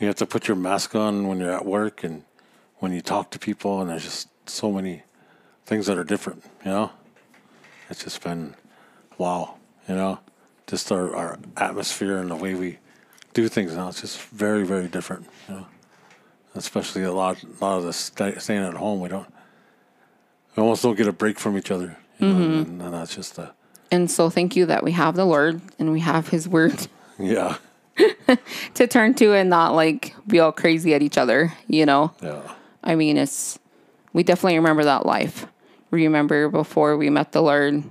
you 0.00 0.08
have 0.08 0.16
to 0.16 0.26
put 0.26 0.48
your 0.48 0.56
mask 0.56 0.96
on 0.96 1.28
when 1.28 1.38
you're 1.38 1.52
at 1.52 1.64
work 1.64 2.02
and 2.02 2.24
when 2.78 2.92
you 2.92 3.00
talk 3.00 3.30
to 3.30 3.38
people 3.38 3.80
and 3.80 3.88
there's 3.88 4.02
just 4.02 4.28
so 4.50 4.72
many 4.72 5.04
things 5.64 5.86
that 5.86 5.96
are 5.96 6.04
different, 6.04 6.44
you 6.64 6.72
know? 6.72 6.90
It's 7.88 8.02
just 8.02 8.20
been 8.20 8.56
wow, 9.16 9.54
you 9.88 9.94
know? 9.94 10.18
Just 10.66 10.90
our, 10.90 11.14
our 11.14 11.38
atmosphere 11.56 12.18
and 12.18 12.30
the 12.30 12.36
way 12.36 12.54
we 12.54 12.78
do 13.32 13.48
things 13.48 13.76
now, 13.76 13.88
it's 13.88 14.00
just 14.00 14.20
very, 14.20 14.66
very 14.66 14.88
different, 14.88 15.28
you 15.48 15.54
know. 15.54 15.66
Especially 16.56 17.04
a 17.04 17.12
lot 17.12 17.42
a 17.42 17.64
lot 17.64 17.78
of 17.78 17.84
the 17.84 17.92
sta 17.92 18.38
staying 18.38 18.64
at 18.64 18.74
home, 18.74 19.00
we 19.00 19.08
don't 19.08 19.32
we 20.56 20.62
almost 20.62 20.82
don't 20.82 20.96
get 20.96 21.06
a 21.06 21.12
break 21.12 21.38
from 21.38 21.56
each 21.56 21.70
other. 21.70 21.96
You 22.18 22.28
know, 22.28 22.34
mm-hmm. 22.34 22.70
and, 22.72 22.82
and 22.82 22.94
that's 22.94 23.14
just 23.14 23.38
a 23.38 23.54
And 23.90 24.10
so 24.10 24.30
thank 24.30 24.56
you 24.56 24.66
that 24.66 24.82
we 24.82 24.92
have 24.92 25.14
the 25.14 25.24
Lord 25.24 25.60
and 25.78 25.92
we 25.92 26.00
have 26.00 26.28
his 26.28 26.48
word 26.48 26.88
yeah, 27.18 27.56
to 28.74 28.86
turn 28.86 29.14
to 29.14 29.34
and 29.34 29.50
not 29.50 29.74
like 29.74 30.14
be 30.26 30.40
all 30.40 30.52
crazy 30.52 30.94
at 30.94 31.02
each 31.02 31.18
other, 31.18 31.52
you 31.68 31.86
know. 31.86 32.12
yeah, 32.20 32.42
I 32.82 32.94
mean, 32.94 33.16
it's 33.16 33.58
we 34.12 34.22
definitely 34.22 34.56
remember 34.56 34.84
that 34.84 35.06
life. 35.06 35.46
Remember 35.90 36.48
before 36.48 36.96
we 36.96 37.10
met 37.10 37.32
the 37.32 37.42
Lord. 37.42 37.84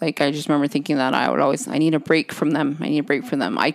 Like 0.00 0.20
I 0.20 0.30
just 0.30 0.48
remember 0.48 0.66
thinking 0.66 0.96
that 0.96 1.14
I 1.14 1.30
would 1.30 1.40
always 1.40 1.68
I 1.68 1.78
need 1.78 1.94
a 1.94 2.00
break 2.00 2.32
from 2.32 2.50
them. 2.52 2.78
I 2.80 2.88
need 2.88 2.98
a 2.98 3.02
break 3.02 3.24
from 3.24 3.38
them. 3.38 3.58
I, 3.58 3.74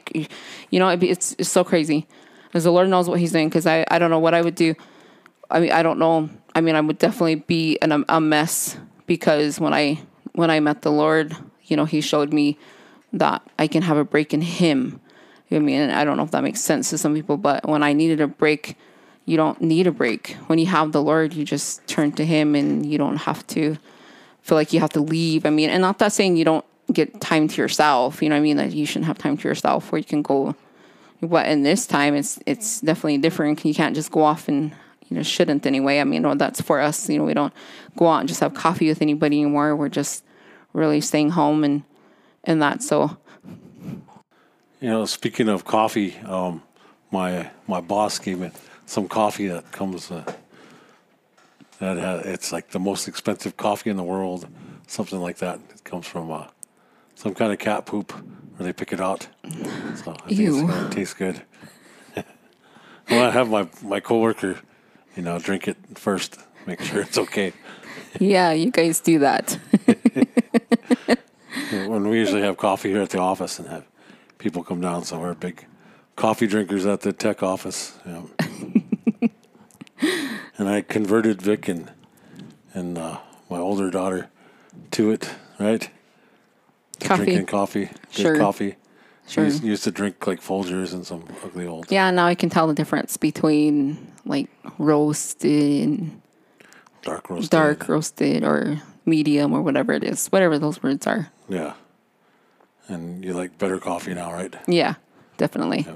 you 0.70 0.80
know, 0.80 0.96
be, 0.98 1.10
it's 1.10 1.36
it's 1.38 1.50
so 1.50 1.64
crazy 1.64 2.08
because 2.48 2.64
the 2.64 2.72
Lord 2.72 2.90
knows 2.90 3.08
what 3.08 3.20
He's 3.20 3.32
doing. 3.32 3.48
Because 3.48 3.68
I 3.68 3.86
I 3.90 4.00
don't 4.00 4.10
know 4.10 4.20
what 4.20 4.34
I 4.34 4.42
would 4.42 4.56
do. 4.56 4.76
I 5.50 5.60
mean 5.60 5.72
I 5.72 5.84
don't 5.84 6.00
know. 6.00 6.30
I 6.54 6.62
mean 6.62 6.76
I 6.76 6.82
would 6.82 6.98
definitely 6.98 7.36
be 7.36 7.78
in 7.82 7.92
a, 7.92 8.04
a 8.10 8.20
mess 8.20 8.78
because 9.06 9.60
when 9.60 9.74
I 9.74 10.00
when 10.36 10.52
I 10.52 10.60
met 10.60 10.82
the 10.82 10.92
Lord, 10.92 11.36
you 11.64 11.76
know, 11.76 11.86
He 11.86 12.02
showed 12.02 12.32
me 12.32 12.58
that 13.14 13.42
I 13.58 13.68
can 13.68 13.82
have 13.82 13.98
a 13.98 14.04
break 14.04 14.34
in 14.34 14.42
Him. 14.42 15.00
I 15.52 15.60
mean, 15.60 15.90
I 15.90 16.04
don't 16.04 16.18
know 16.18 16.24
if 16.24 16.32
that 16.32 16.44
makes 16.44 16.62
sense 16.62 16.90
to 16.90 16.98
some 16.98 17.14
people, 17.14 17.38
but 17.38 17.68
when 17.68 17.84
I 17.84 17.94
needed 17.94 18.20
a 18.20 18.28
break, 18.28 18.78
you 19.26 19.38
don't 19.38 19.62
need 19.62 19.88
a 19.88 19.92
break. 19.92 20.38
When 20.48 20.60
you 20.60 20.66
have 20.68 20.92
the 20.92 21.02
Lord, 21.02 21.34
you 21.34 21.46
just 21.46 21.86
turn 21.88 22.12
to 22.14 22.26
Him 22.26 22.56
and 22.56 22.86
you 22.86 22.98
don't 22.98 23.18
have 23.18 23.46
to 23.48 23.78
feel 24.42 24.58
like 24.58 24.74
you 24.74 24.80
have 24.80 24.92
to 24.92 25.00
leave. 25.00 25.46
I 25.46 25.50
mean, 25.50 25.70
and 25.70 25.82
not 25.82 26.00
that 26.00 26.14
saying 26.14 26.38
you 26.38 26.46
don't 26.46 26.66
get 26.92 27.20
time 27.20 27.48
to 27.48 27.62
yourself, 27.62 28.22
you 28.22 28.30
know 28.30 28.36
I 28.36 28.40
mean? 28.40 28.58
That 28.58 28.74
you 28.74 28.86
shouldn't 28.86 29.06
have 29.06 29.18
time 29.18 29.38
to 29.38 29.48
yourself 29.48 29.92
where 29.92 30.00
you 30.00 30.06
can 30.06 30.22
go. 30.22 30.56
But 31.22 31.48
in 31.48 31.64
this 31.64 31.88
time, 31.88 32.16
it's 32.16 32.38
it's 32.46 32.82
definitely 32.82 33.18
different. 33.20 33.64
You 33.66 33.74
can't 33.74 33.96
just 33.96 34.12
go 34.12 34.22
off 34.22 34.48
and, 34.48 34.76
you 35.10 35.18
know, 35.18 35.24
shouldn't 35.24 35.66
anyway. 35.66 36.00
I 36.00 36.04
mean, 36.04 36.24
well, 36.24 36.36
that's 36.36 36.62
for 36.62 36.80
us. 36.80 37.10
You 37.10 37.20
know, 37.20 37.26
we 37.26 37.34
don't 37.34 37.54
go 37.96 38.08
out 38.08 38.20
and 38.20 38.28
just 38.28 38.40
have 38.40 38.54
coffee 38.54 38.88
with 38.88 39.02
anybody 39.02 39.42
anymore. 39.42 39.76
We're 39.76 39.90
just 39.90 40.24
really 40.74 41.02
staying 41.02 41.32
home 41.32 41.64
and, 41.64 41.84
and 42.44 42.62
that. 42.62 42.82
So, 42.84 43.18
You 44.82 44.90
know, 44.90 45.06
speaking 45.06 45.50
of 45.50 45.66
coffee, 45.66 46.18
um, 46.26 46.62
my 47.12 47.50
my 47.68 47.82
boss 47.82 48.20
gave 48.20 48.40
me 48.40 48.52
some 48.86 49.08
coffee 49.08 49.48
that 49.48 49.72
comes 49.72 50.12
uh, 50.12 50.24
that 51.80 51.98
ha 51.98 52.22
it's 52.26 52.52
like 52.52 52.70
the 52.70 52.80
most 52.80 53.08
expensive 53.08 53.58
coffee 53.58 53.90
in 53.90 53.98
the 53.98 54.04
world, 54.04 54.48
something 54.88 55.20
like 55.20 55.38
that. 55.38 55.60
It 55.74 55.84
comes 55.84 56.08
from 56.08 56.32
uh, 56.32 56.48
some 57.16 57.34
kind 57.34 57.52
of 57.52 57.60
cat 57.60 57.86
poop 57.86 58.12
where 58.56 58.66
they 58.66 58.74
pick 58.74 58.94
it 58.94 59.00
out. 59.00 59.28
So 59.96 60.12
I 60.12 60.34
think 60.34 60.98
it's 60.98 61.14
gonna 61.14 61.34
good. 61.34 61.42
well, 63.10 63.28
I 63.28 63.32
have 63.32 63.50
my 63.50 63.68
my 63.82 64.00
coworker, 64.00 64.60
you 65.16 65.24
know, 65.24 65.40
drink 65.40 65.68
it 65.68 65.78
first, 65.96 66.40
make 66.66 66.82
sure 66.82 67.02
it's 67.02 67.18
okay. 67.18 67.54
yeah, 68.20 68.52
you 68.52 68.72
guys 68.72 69.00
do 69.00 69.20
that. 69.20 69.58
when 71.72 72.08
we 72.08 72.18
usually 72.20 72.42
have 72.42 72.58
coffee 72.58 72.90
here 72.90 73.02
at 73.02 73.10
the 73.10 73.20
office 73.20 73.60
and 73.60 73.68
have 73.68 73.86
people 74.38 74.64
come 74.64 74.82
down, 74.82 75.04
so 75.04 75.20
we're 75.20 75.34
big 75.34 75.66
coffee 76.16 76.48
drinkers 76.48 76.86
at 76.86 77.02
the 77.02 77.14
tech 77.14 77.44
office. 77.44 77.98
Know. 78.06 78.30
and 80.58 80.70
I 80.70 80.82
converted 80.82 81.42
Vic 81.42 81.68
and 81.68 81.92
and 82.74 82.98
uh, 82.98 83.20
my 83.50 83.58
older 83.58 83.90
daughter 83.90 84.30
to 84.92 85.12
it, 85.12 85.30
right? 85.60 85.90
Coffee. 87.00 87.26
Drinking 87.26 87.46
coffee, 87.46 87.86
good 87.86 88.22
Sure. 88.22 88.38
coffee. 88.38 88.76
Sure. 89.28 89.44
Used, 89.46 89.64
used 89.64 89.84
to 89.86 89.92
drink 89.92 90.28
like 90.28 90.40
Folgers 90.40 90.94
and 90.94 91.06
some 91.06 91.24
ugly 91.44 91.66
old. 91.66 91.92
Yeah, 91.92 92.12
now 92.12 92.28
I 92.28 92.36
can 92.36 92.50
tell 92.50 92.68
the 92.68 92.74
difference 92.74 93.18
between 93.18 94.12
like 94.26 94.50
roasted, 94.78 96.12
Dark 97.02 97.30
roast. 97.30 97.52
dark 97.52 97.88
roasted, 97.88 98.44
or 98.44 98.82
medium, 99.06 99.54
or 99.54 99.62
whatever 99.62 99.94
it 99.94 100.04
is, 100.04 100.28
whatever 100.28 100.60
those 100.60 100.82
words 100.84 101.08
are. 101.08 101.32
Yeah. 101.50 101.74
And 102.88 103.26
you 103.26 103.34
like 103.34 103.58
better 103.58 103.80
coffee 103.80 104.14
now, 104.14 104.32
right? 104.32 104.54
Yeah, 104.68 104.96
definitely. 105.38 105.88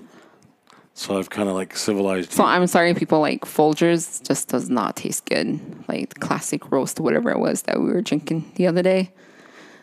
So 0.95 1.17
I've 1.17 1.29
kind 1.29 1.47
of 1.47 1.55
like 1.55 1.77
civilized. 1.77 2.31
So 2.33 2.43
you. 2.43 2.49
I'm 2.49 2.67
sorry, 2.67 2.93
people 2.93 3.19
like 3.19 3.41
Folgers 3.41 4.25
just 4.27 4.49
does 4.49 4.69
not 4.69 4.95
taste 4.95 5.25
good. 5.25 5.59
Like 5.87 6.15
classic 6.19 6.71
roast, 6.71 6.99
whatever 6.99 7.29
it 7.29 7.39
was 7.39 7.61
that 7.63 7.79
we 7.79 7.85
were 7.85 8.01
drinking 8.01 8.51
the 8.55 8.67
other 8.67 8.81
day. 8.81 9.11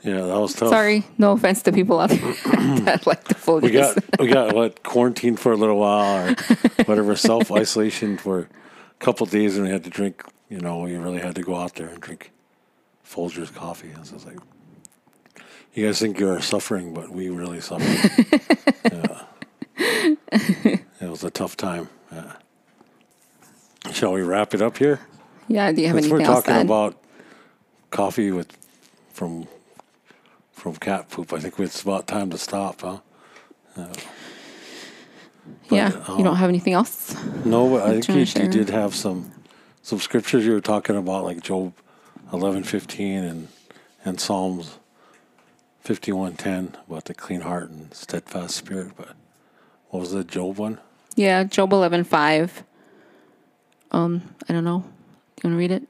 Yeah, 0.06 0.20
that 0.20 0.38
was 0.38 0.54
tough. 0.54 0.68
Sorry, 0.68 1.04
no 1.18 1.32
offense 1.32 1.62
to 1.62 1.72
people 1.72 1.98
out 1.98 2.10
there 2.10 2.18
that 2.84 3.08
like 3.08 3.24
the 3.24 3.34
Folgers. 3.34 3.62
We 3.62 3.70
got 3.72 3.98
we 4.20 4.28
got 4.28 4.54
what 4.54 4.84
quarantined 4.84 5.40
for 5.40 5.50
a 5.50 5.56
little 5.56 5.78
while 5.78 6.28
or 6.28 6.34
whatever 6.84 7.16
self 7.16 7.50
isolation 7.50 8.16
for 8.16 8.38
a 8.38 8.48
couple 9.00 9.26
days, 9.26 9.56
and 9.56 9.66
we 9.66 9.72
had 9.72 9.82
to 9.82 9.90
drink. 9.90 10.24
You 10.48 10.60
know, 10.60 10.78
we 10.78 10.94
really 10.94 11.18
had 11.18 11.34
to 11.34 11.42
go 11.42 11.56
out 11.56 11.74
there 11.74 11.88
and 11.88 12.00
drink 12.00 12.30
Folgers 13.04 13.52
coffee. 13.52 13.90
And 13.90 14.06
so 14.06 14.14
it's 14.14 14.24
like, 14.26 14.38
you 15.74 15.84
guys 15.84 15.98
think 15.98 16.20
you're 16.20 16.40
suffering, 16.40 16.94
but 16.94 17.10
we 17.10 17.28
really 17.28 17.60
suffered. 17.60 18.30
yeah. 18.92 19.22
It 21.00 21.10
was 21.10 21.24
a 21.24 21.30
tough 21.30 21.56
time. 21.56 21.88
Yeah. 22.12 22.32
Shall 23.90 24.12
we 24.12 24.22
wrap 24.22 24.54
it 24.54 24.62
up 24.62 24.78
here? 24.78 25.00
yeah, 25.48 25.72
do 25.72 25.80
you 25.80 25.88
have 25.88 25.96
Since 25.96 26.06
anything 26.06 26.26
we're 26.26 26.32
talking 26.32 26.60
about 26.60 26.96
coffee 27.90 28.30
with 28.30 28.56
from 29.12 29.48
from 30.66 30.74
cat 30.74 31.08
poop, 31.08 31.32
I 31.32 31.38
think 31.38 31.60
it's 31.60 31.82
about 31.82 32.08
time 32.08 32.28
to 32.30 32.38
stop, 32.38 32.80
huh? 32.80 32.98
yeah, 35.70 35.92
but, 35.92 36.08
you 36.18 36.24
don't 36.24 36.26
um, 36.26 36.34
have 36.34 36.48
anything 36.48 36.72
else? 36.72 37.14
No, 37.44 37.70
but 37.70 37.86
I 37.86 38.00
think 38.00 38.36
you, 38.36 38.42
you 38.42 38.48
did 38.48 38.70
have 38.70 38.92
some 38.92 39.30
some 39.82 40.00
scriptures 40.00 40.44
you 40.44 40.50
were 40.50 40.60
talking 40.60 40.96
about, 40.96 41.22
like 41.22 41.40
Job 41.40 41.72
eleven 42.32 42.64
fifteen 42.64 43.22
and 43.22 43.46
and 44.04 44.20
Psalms 44.20 44.80
fifty 45.82 46.10
one 46.10 46.34
ten 46.34 46.76
about 46.88 47.04
the 47.04 47.14
clean 47.14 47.42
heart 47.42 47.70
and 47.70 47.94
steadfast 47.94 48.56
spirit. 48.56 48.90
But 48.96 49.14
what 49.90 50.00
was 50.00 50.10
the 50.10 50.24
Job 50.24 50.58
one? 50.58 50.80
Yeah, 51.14 51.44
Job 51.44 51.72
eleven 51.72 52.02
five. 52.02 52.64
Um, 53.92 54.20
I 54.48 54.52
don't 54.52 54.64
know. 54.64 54.82
You 55.36 55.48
want 55.48 55.54
to 55.54 55.58
read 55.58 55.70
it? 55.70 55.84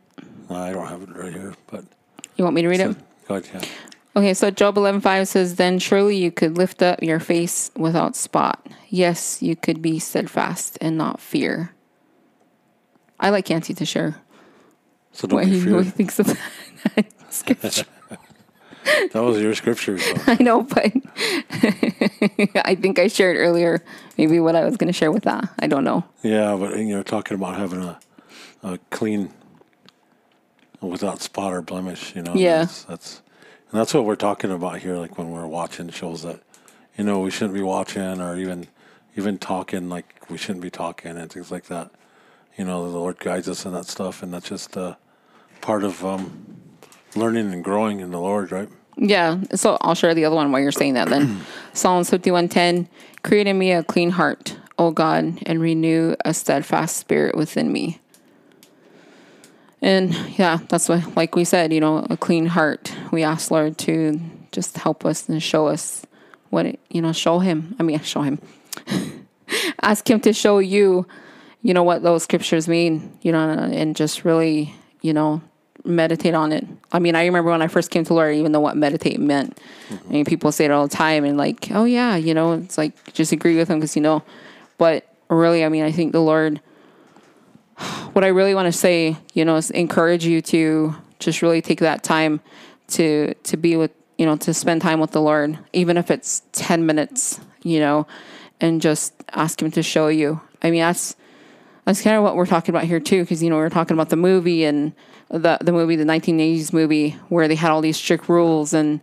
No, 0.50 0.56
I 0.56 0.70
don't 0.74 0.86
have 0.86 1.00
it 1.00 1.16
right 1.16 1.32
here, 1.32 1.54
but 1.66 1.82
You 2.36 2.44
want 2.44 2.54
me 2.54 2.60
to 2.60 2.68
read 2.68 2.80
it? 2.80 2.94
go 3.26 3.36
ahead, 3.36 3.48
yeah. 3.54 3.68
Okay, 4.16 4.32
so 4.32 4.50
Job 4.50 4.78
eleven 4.78 5.02
five 5.02 5.28
says, 5.28 5.56
"Then 5.56 5.78
surely 5.78 6.16
you 6.16 6.30
could 6.30 6.56
lift 6.56 6.82
up 6.82 7.02
your 7.02 7.20
face 7.20 7.70
without 7.76 8.16
spot. 8.16 8.66
Yes, 8.88 9.42
you 9.42 9.54
could 9.54 9.82
be 9.82 9.98
steadfast 9.98 10.78
and 10.80 10.96
not 10.96 11.20
fear." 11.20 11.72
I 13.20 13.30
like 13.30 13.48
Yancy 13.50 13.74
to 13.74 13.84
share 13.84 14.16
So 15.12 15.26
don't 15.26 15.40
what 15.40 15.46
be 15.46 15.60
he, 15.60 15.72
what 15.72 15.84
he 15.84 15.90
thinks 15.90 16.18
of 16.18 16.26
that 16.26 17.06
scripture. 17.30 17.84
That 19.12 19.24
was 19.24 19.40
your 19.40 19.52
scripture. 19.56 19.98
So. 19.98 20.14
I 20.28 20.40
know, 20.40 20.62
but 20.62 20.92
I 22.64 22.76
think 22.80 23.00
I 23.00 23.08
shared 23.08 23.36
earlier 23.36 23.82
maybe 24.16 24.38
what 24.38 24.54
I 24.54 24.64
was 24.64 24.76
going 24.76 24.86
to 24.86 24.92
share 24.92 25.10
with 25.10 25.24
that. 25.24 25.48
I 25.58 25.66
don't 25.66 25.82
know. 25.82 26.04
Yeah, 26.22 26.54
but 26.54 26.78
you 26.78 26.94
know, 26.94 27.02
talking 27.02 27.34
about 27.34 27.56
having 27.56 27.82
a, 27.82 27.98
a 28.62 28.78
clean, 28.90 29.32
without 30.80 31.20
spot 31.20 31.52
or 31.52 31.62
blemish, 31.62 32.14
you 32.14 32.22
know. 32.22 32.34
Yeah. 32.36 32.58
That's, 32.58 32.84
that's 32.84 33.22
and 33.76 33.82
that's 33.82 33.92
what 33.92 34.06
we're 34.06 34.16
talking 34.16 34.50
about 34.50 34.78
here. 34.78 34.96
Like 34.96 35.18
when 35.18 35.30
we're 35.30 35.46
watching 35.46 35.90
shows 35.90 36.22
that, 36.22 36.40
you 36.96 37.04
know, 37.04 37.20
we 37.20 37.30
shouldn't 37.30 37.52
be 37.52 37.60
watching, 37.60 38.22
or 38.22 38.34
even, 38.34 38.68
even 39.18 39.36
talking 39.36 39.90
like 39.90 40.24
we 40.30 40.38
shouldn't 40.38 40.62
be 40.62 40.70
talking 40.70 41.18
and 41.18 41.30
things 41.30 41.50
like 41.50 41.64
that. 41.64 41.90
You 42.56 42.64
know, 42.64 42.90
the 42.90 42.96
Lord 42.96 43.18
guides 43.18 43.50
us 43.50 43.66
in 43.66 43.74
that 43.74 43.84
stuff, 43.84 44.22
and 44.22 44.32
that's 44.32 44.48
just 44.48 44.78
uh, 44.78 44.94
part 45.60 45.84
of 45.84 46.02
um, 46.06 46.56
learning 47.14 47.52
and 47.52 47.62
growing 47.62 48.00
in 48.00 48.12
the 48.12 48.18
Lord, 48.18 48.50
right? 48.50 48.70
Yeah, 48.96 49.42
so 49.54 49.76
I'll 49.82 49.94
share 49.94 50.14
the 50.14 50.24
other 50.24 50.36
one 50.36 50.52
while 50.52 50.62
you're 50.62 50.72
saying 50.72 50.94
that 50.94 51.10
then. 51.10 51.42
Psalms 51.74 52.10
51:10, 52.10 52.88
create 53.24 53.46
in 53.46 53.58
me 53.58 53.72
a 53.72 53.84
clean 53.84 54.08
heart, 54.08 54.56
O 54.78 54.90
God, 54.90 55.38
and 55.44 55.60
renew 55.60 56.16
a 56.24 56.32
steadfast 56.32 56.96
spirit 56.96 57.36
within 57.36 57.70
me. 57.70 58.00
And 59.82 60.14
yeah, 60.38 60.58
that's 60.68 60.88
what 60.88 61.16
like 61.16 61.36
we 61.36 61.44
said, 61.44 61.72
you 61.72 61.80
know, 61.80 62.06
a 62.08 62.16
clean 62.16 62.46
heart. 62.46 62.94
We 63.12 63.22
ask 63.22 63.50
Lord 63.50 63.78
to 63.78 64.20
just 64.52 64.78
help 64.78 65.04
us 65.04 65.28
and 65.28 65.42
show 65.42 65.66
us 65.66 66.06
what 66.50 66.66
it, 66.66 66.80
you 66.88 67.02
know, 67.02 67.12
show 67.12 67.38
him. 67.38 67.76
I 67.78 67.82
mean, 67.82 68.00
show 68.02 68.22
him. 68.22 68.40
ask 69.82 70.08
him 70.08 70.20
to 70.20 70.32
show 70.32 70.58
you, 70.58 71.06
you 71.62 71.74
know, 71.74 71.82
what 71.82 72.02
those 72.02 72.22
scriptures 72.24 72.68
mean, 72.68 73.16
you 73.22 73.32
know, 73.32 73.38
and 73.48 73.94
just 73.94 74.24
really, 74.24 74.74
you 75.02 75.12
know, 75.12 75.42
meditate 75.84 76.34
on 76.34 76.52
it. 76.52 76.66
I 76.92 76.98
mean, 76.98 77.14
I 77.14 77.24
remember 77.26 77.50
when 77.50 77.62
I 77.62 77.68
first 77.68 77.90
came 77.90 78.04
to 78.04 78.14
Lord, 78.14 78.34
I 78.34 78.38
even 78.38 78.52
know 78.52 78.60
what 78.60 78.76
meditate 78.76 79.20
meant. 79.20 79.60
Mm-hmm. 79.88 80.08
I 80.08 80.12
mean, 80.12 80.24
people 80.24 80.52
say 80.52 80.64
it 80.64 80.70
all 80.70 80.86
the 80.86 80.94
time 80.94 81.24
and 81.24 81.36
like, 81.36 81.68
oh 81.70 81.84
yeah, 81.84 82.16
you 82.16 82.34
know, 82.34 82.54
it's 82.54 82.78
like 82.78 83.12
just 83.12 83.32
agree 83.32 83.56
with 83.56 83.68
them 83.68 83.78
because 83.78 83.96
you 83.96 84.02
know. 84.02 84.22
But 84.78 85.06
really, 85.28 85.64
I 85.64 85.68
mean, 85.68 85.84
I 85.84 85.92
think 85.92 86.12
the 86.12 86.20
Lord. 86.20 86.60
What 88.16 88.24
I 88.24 88.28
really 88.28 88.54
want 88.54 88.64
to 88.64 88.72
say, 88.72 89.18
you 89.34 89.44
know, 89.44 89.56
is 89.56 89.70
encourage 89.70 90.24
you 90.24 90.40
to 90.40 90.96
just 91.18 91.42
really 91.42 91.60
take 91.60 91.80
that 91.80 92.02
time 92.02 92.40
to 92.88 93.34
to 93.34 93.58
be 93.58 93.76
with, 93.76 93.90
you 94.16 94.24
know, 94.24 94.38
to 94.38 94.54
spend 94.54 94.80
time 94.80 95.00
with 95.00 95.10
the 95.10 95.20
Lord, 95.20 95.58
even 95.74 95.98
if 95.98 96.10
it's 96.10 96.40
ten 96.52 96.86
minutes, 96.86 97.38
you 97.62 97.78
know, 97.78 98.06
and 98.58 98.80
just 98.80 99.12
ask 99.32 99.60
Him 99.60 99.70
to 99.72 99.82
show 99.82 100.08
you. 100.08 100.40
I 100.62 100.70
mean, 100.70 100.80
that's 100.80 101.14
that's 101.84 102.00
kind 102.00 102.16
of 102.16 102.22
what 102.22 102.36
we're 102.36 102.46
talking 102.46 102.74
about 102.74 102.84
here 102.84 103.00
too, 103.00 103.20
because 103.20 103.42
you 103.42 103.50
know 103.50 103.56
we're 103.56 103.68
talking 103.68 103.94
about 103.94 104.08
the 104.08 104.16
movie 104.16 104.64
and 104.64 104.94
the 105.28 105.58
the 105.60 105.72
movie, 105.72 105.96
the 105.96 106.04
1980s 106.04 106.72
movie, 106.72 107.10
where 107.28 107.48
they 107.48 107.54
had 107.54 107.70
all 107.70 107.82
these 107.82 107.98
strict 107.98 108.30
rules 108.30 108.72
and 108.72 109.02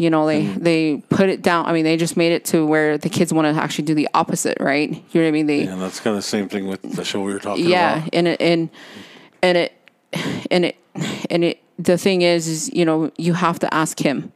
you 0.00 0.08
know 0.08 0.26
they 0.26 0.42
mm-hmm. 0.42 0.62
they 0.62 1.02
put 1.10 1.28
it 1.28 1.42
down. 1.42 1.66
I 1.66 1.72
mean, 1.72 1.84
they 1.84 1.96
just 1.96 2.16
made 2.16 2.32
it 2.32 2.46
to 2.46 2.64
where 2.64 2.96
the 2.96 3.10
kids 3.10 3.32
want 3.32 3.54
to 3.54 3.62
actually 3.62 3.84
do 3.84 3.94
the 3.94 4.08
opposite, 4.14 4.56
right? 4.58 4.90
You 4.90 5.20
know 5.20 5.26
what 5.26 5.28
I 5.28 5.30
mean? 5.30 5.46
They 5.46 5.64
And 5.64 5.80
that's 5.80 6.00
kind 6.00 6.16
of 6.16 6.22
the 6.22 6.28
same 6.28 6.48
thing 6.48 6.66
with 6.66 6.80
the 6.82 7.04
show 7.04 7.20
we 7.20 7.32
were 7.32 7.38
talking 7.38 7.66
about. 7.66 7.70
yeah, 7.70 8.08
and 8.12 8.26
it 8.26 8.40
and 8.40 8.70
and 9.42 9.58
it 9.58 9.72
and 10.50 10.64
it 10.64 10.76
and 11.30 11.44
it. 11.44 11.60
The 11.78 11.98
thing 11.98 12.22
is, 12.22 12.48
is 12.48 12.72
you 12.72 12.84
know 12.84 13.10
you 13.16 13.34
have 13.34 13.58
to 13.60 13.72
ask 13.72 14.00
him. 14.00 14.32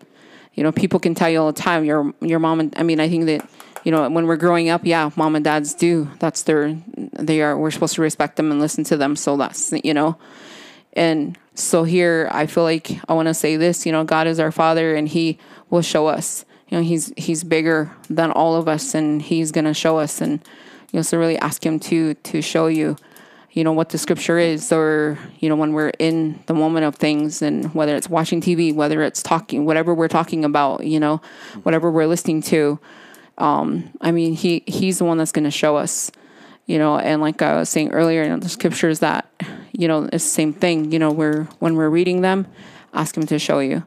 You 0.54 0.62
know, 0.62 0.70
people 0.70 1.00
can 1.00 1.14
tell 1.14 1.30
you 1.30 1.40
all 1.40 1.50
the 1.50 1.60
time. 1.60 1.84
Your 1.84 2.12
your 2.20 2.38
mom 2.38 2.60
and 2.60 2.74
I 2.76 2.82
mean, 2.82 3.00
I 3.00 3.08
think 3.08 3.24
that 3.26 3.48
you 3.84 3.90
know 3.90 4.08
when 4.10 4.26
we're 4.26 4.36
growing 4.36 4.68
up, 4.68 4.82
yeah, 4.84 5.10
mom 5.16 5.34
and 5.34 5.44
dads 5.44 5.72
do. 5.74 6.10
That's 6.18 6.42
their 6.42 6.76
they 6.96 7.40
are. 7.40 7.56
We're 7.56 7.70
supposed 7.70 7.94
to 7.94 8.02
respect 8.02 8.36
them 8.36 8.50
and 8.50 8.60
listen 8.60 8.84
to 8.84 8.96
them. 8.98 9.16
So 9.16 9.36
that's 9.38 9.72
you 9.82 9.94
know, 9.94 10.18
and 10.92 11.38
so 11.54 11.84
here 11.84 12.28
I 12.32 12.46
feel 12.46 12.64
like 12.64 12.98
I 13.08 13.14
want 13.14 13.28
to 13.28 13.34
say 13.34 13.56
this. 13.56 13.86
You 13.86 13.92
know, 13.92 14.04
God 14.04 14.26
is 14.26 14.40
our 14.40 14.52
Father, 14.52 14.94
and 14.94 15.08
He 15.08 15.38
will 15.70 15.82
show 15.82 16.06
us. 16.06 16.44
You 16.68 16.78
know, 16.78 16.84
He's 16.84 17.12
He's 17.16 17.44
bigger 17.44 17.90
than 18.08 18.30
all 18.30 18.56
of 18.56 18.68
us, 18.68 18.94
and 18.94 19.20
He's 19.20 19.52
gonna 19.52 19.74
show 19.74 19.98
us. 19.98 20.20
And 20.20 20.40
you 20.92 20.98
know, 20.98 21.02
so 21.02 21.18
really 21.18 21.38
ask 21.38 21.64
Him 21.64 21.78
to 21.80 22.14
to 22.14 22.42
show 22.42 22.66
you 22.66 22.96
you 23.54 23.62
know 23.62 23.72
what 23.72 23.90
the 23.90 23.98
scripture 23.98 24.36
is 24.36 24.72
or 24.72 25.16
you 25.38 25.48
know 25.48 25.54
when 25.54 25.72
we're 25.72 25.92
in 26.00 26.42
the 26.46 26.54
moment 26.54 26.84
of 26.84 26.96
things 26.96 27.40
and 27.40 27.72
whether 27.72 27.94
it's 27.94 28.10
watching 28.10 28.40
tv 28.40 28.74
whether 28.74 29.00
it's 29.00 29.22
talking 29.22 29.64
whatever 29.64 29.94
we're 29.94 30.08
talking 30.08 30.44
about 30.44 30.84
you 30.84 30.98
know 30.98 31.20
whatever 31.62 31.90
we're 31.90 32.06
listening 32.06 32.42
to 32.42 32.78
um 33.38 33.90
i 34.00 34.10
mean 34.10 34.34
he 34.34 34.64
he's 34.66 34.98
the 34.98 35.04
one 35.04 35.16
that's 35.16 35.32
to 35.32 35.50
show 35.52 35.76
us 35.76 36.10
you 36.66 36.78
know 36.78 36.98
and 36.98 37.22
like 37.22 37.40
i 37.42 37.56
was 37.56 37.68
saying 37.68 37.90
earlier 37.92 38.24
you 38.24 38.28
know 38.28 38.38
the 38.38 38.48
scriptures 38.48 38.98
that 38.98 39.30
you 39.72 39.86
know 39.86 40.02
it's 40.12 40.24
the 40.24 40.30
same 40.30 40.52
thing 40.52 40.90
you 40.90 40.98
know 40.98 41.12
we're 41.12 41.44
when 41.60 41.76
we're 41.76 41.88
reading 41.88 42.22
them 42.22 42.46
ask 42.92 43.16
him 43.16 43.24
to 43.24 43.38
show 43.38 43.60
you 43.60 43.84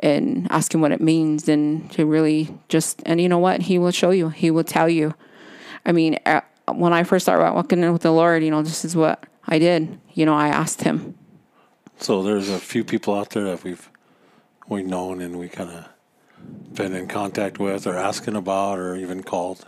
and 0.00 0.46
ask 0.50 0.74
him 0.74 0.80
what 0.80 0.92
it 0.92 1.00
means 1.00 1.48
and 1.48 1.90
to 1.92 2.06
really 2.06 2.56
just 2.68 3.02
and 3.06 3.20
you 3.20 3.28
know 3.28 3.38
what 3.38 3.62
he 3.62 3.78
will 3.78 3.90
show 3.90 4.10
you 4.10 4.28
he 4.28 4.50
will 4.50 4.64
tell 4.64 4.88
you 4.88 5.14
I 5.88 5.92
mean, 5.92 6.18
uh, 6.26 6.42
when 6.70 6.92
I 6.92 7.02
first 7.02 7.24
started 7.24 7.54
walking 7.54 7.82
in 7.82 7.92
with 7.94 8.02
the 8.02 8.10
Lord, 8.12 8.44
you 8.44 8.50
know, 8.50 8.62
this 8.62 8.84
is 8.84 8.94
what 8.94 9.24
I 9.46 9.58
did. 9.58 9.98
You 10.12 10.26
know, 10.26 10.34
I 10.34 10.48
asked 10.48 10.82
Him. 10.82 11.16
So 11.98 12.22
there's 12.22 12.50
a 12.50 12.58
few 12.58 12.84
people 12.84 13.14
out 13.14 13.30
there 13.30 13.44
that 13.44 13.64
we've 13.64 13.88
we've 14.68 14.86
known 14.86 15.22
and 15.22 15.38
we 15.38 15.48
kind 15.48 15.70
of 15.70 15.88
been 16.74 16.94
in 16.94 17.08
contact 17.08 17.58
with 17.58 17.86
or 17.86 17.96
asking 17.96 18.36
about 18.36 18.78
or 18.78 18.96
even 18.96 19.22
called 19.22 19.66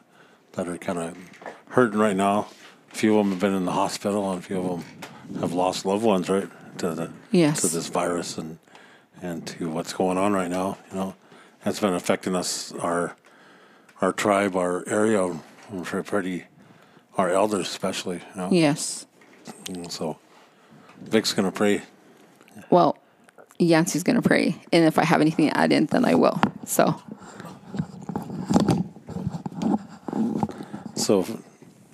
that 0.53 0.69
are 0.69 0.77
kind 0.77 0.99
of 0.99 1.17
hurting 1.71 1.99
right 1.99 2.17
now. 2.17 2.49
A 2.93 2.95
few 2.95 3.19
of 3.19 3.25
them 3.25 3.33
have 3.33 3.41
been 3.41 3.55
in 3.55 3.65
the 3.65 3.73
hospital 3.73 4.31
and 4.31 4.41
a 4.41 4.43
few 4.43 4.59
of 4.59 4.85
them 5.31 5.41
have 5.41 5.55
lost 5.55 5.87
loved 5.87 6.05
ones 6.05 6.29
right 6.29 6.49
to 6.79 6.95
the 6.95 7.13
Yes. 7.31 7.63
to 7.63 7.69
this 7.69 7.89
virus 7.89 8.37
and 8.37 8.59
and 9.23 9.47
to 9.47 9.69
what's 9.69 9.93
going 9.93 10.19
on 10.19 10.33
right 10.33 10.51
now. 10.51 10.79
You 10.91 10.97
know, 10.97 11.15
that's 11.65 11.81
been 11.81 11.95
affecting 11.95 12.35
us 12.35 12.73
our 12.73 13.17
our 14.01 14.13
tribe, 14.13 14.57
our 14.57 14.87
area, 14.89 15.39
for 15.85 16.03
pretty 16.03 16.45
our 17.17 17.31
elders 17.31 17.69
especially. 17.69 18.17
You 18.35 18.37
know? 18.37 18.49
Yes. 18.51 19.07
So 19.89 20.19
Vic's 21.03 21.33
gonna 21.33 21.53
pray. 21.53 21.83
Well, 22.71 22.99
Yancy's 23.59 24.03
going 24.03 24.21
to 24.21 24.27
pray. 24.27 24.57
And 24.73 24.85
if 24.87 24.99
I 24.99 25.05
have 25.05 25.21
anything 25.21 25.49
to 25.51 25.57
add 25.57 25.71
in, 25.71 25.87
then 25.87 26.05
I 26.05 26.15
will. 26.15 26.41
So, 26.65 27.01
So 31.01 31.27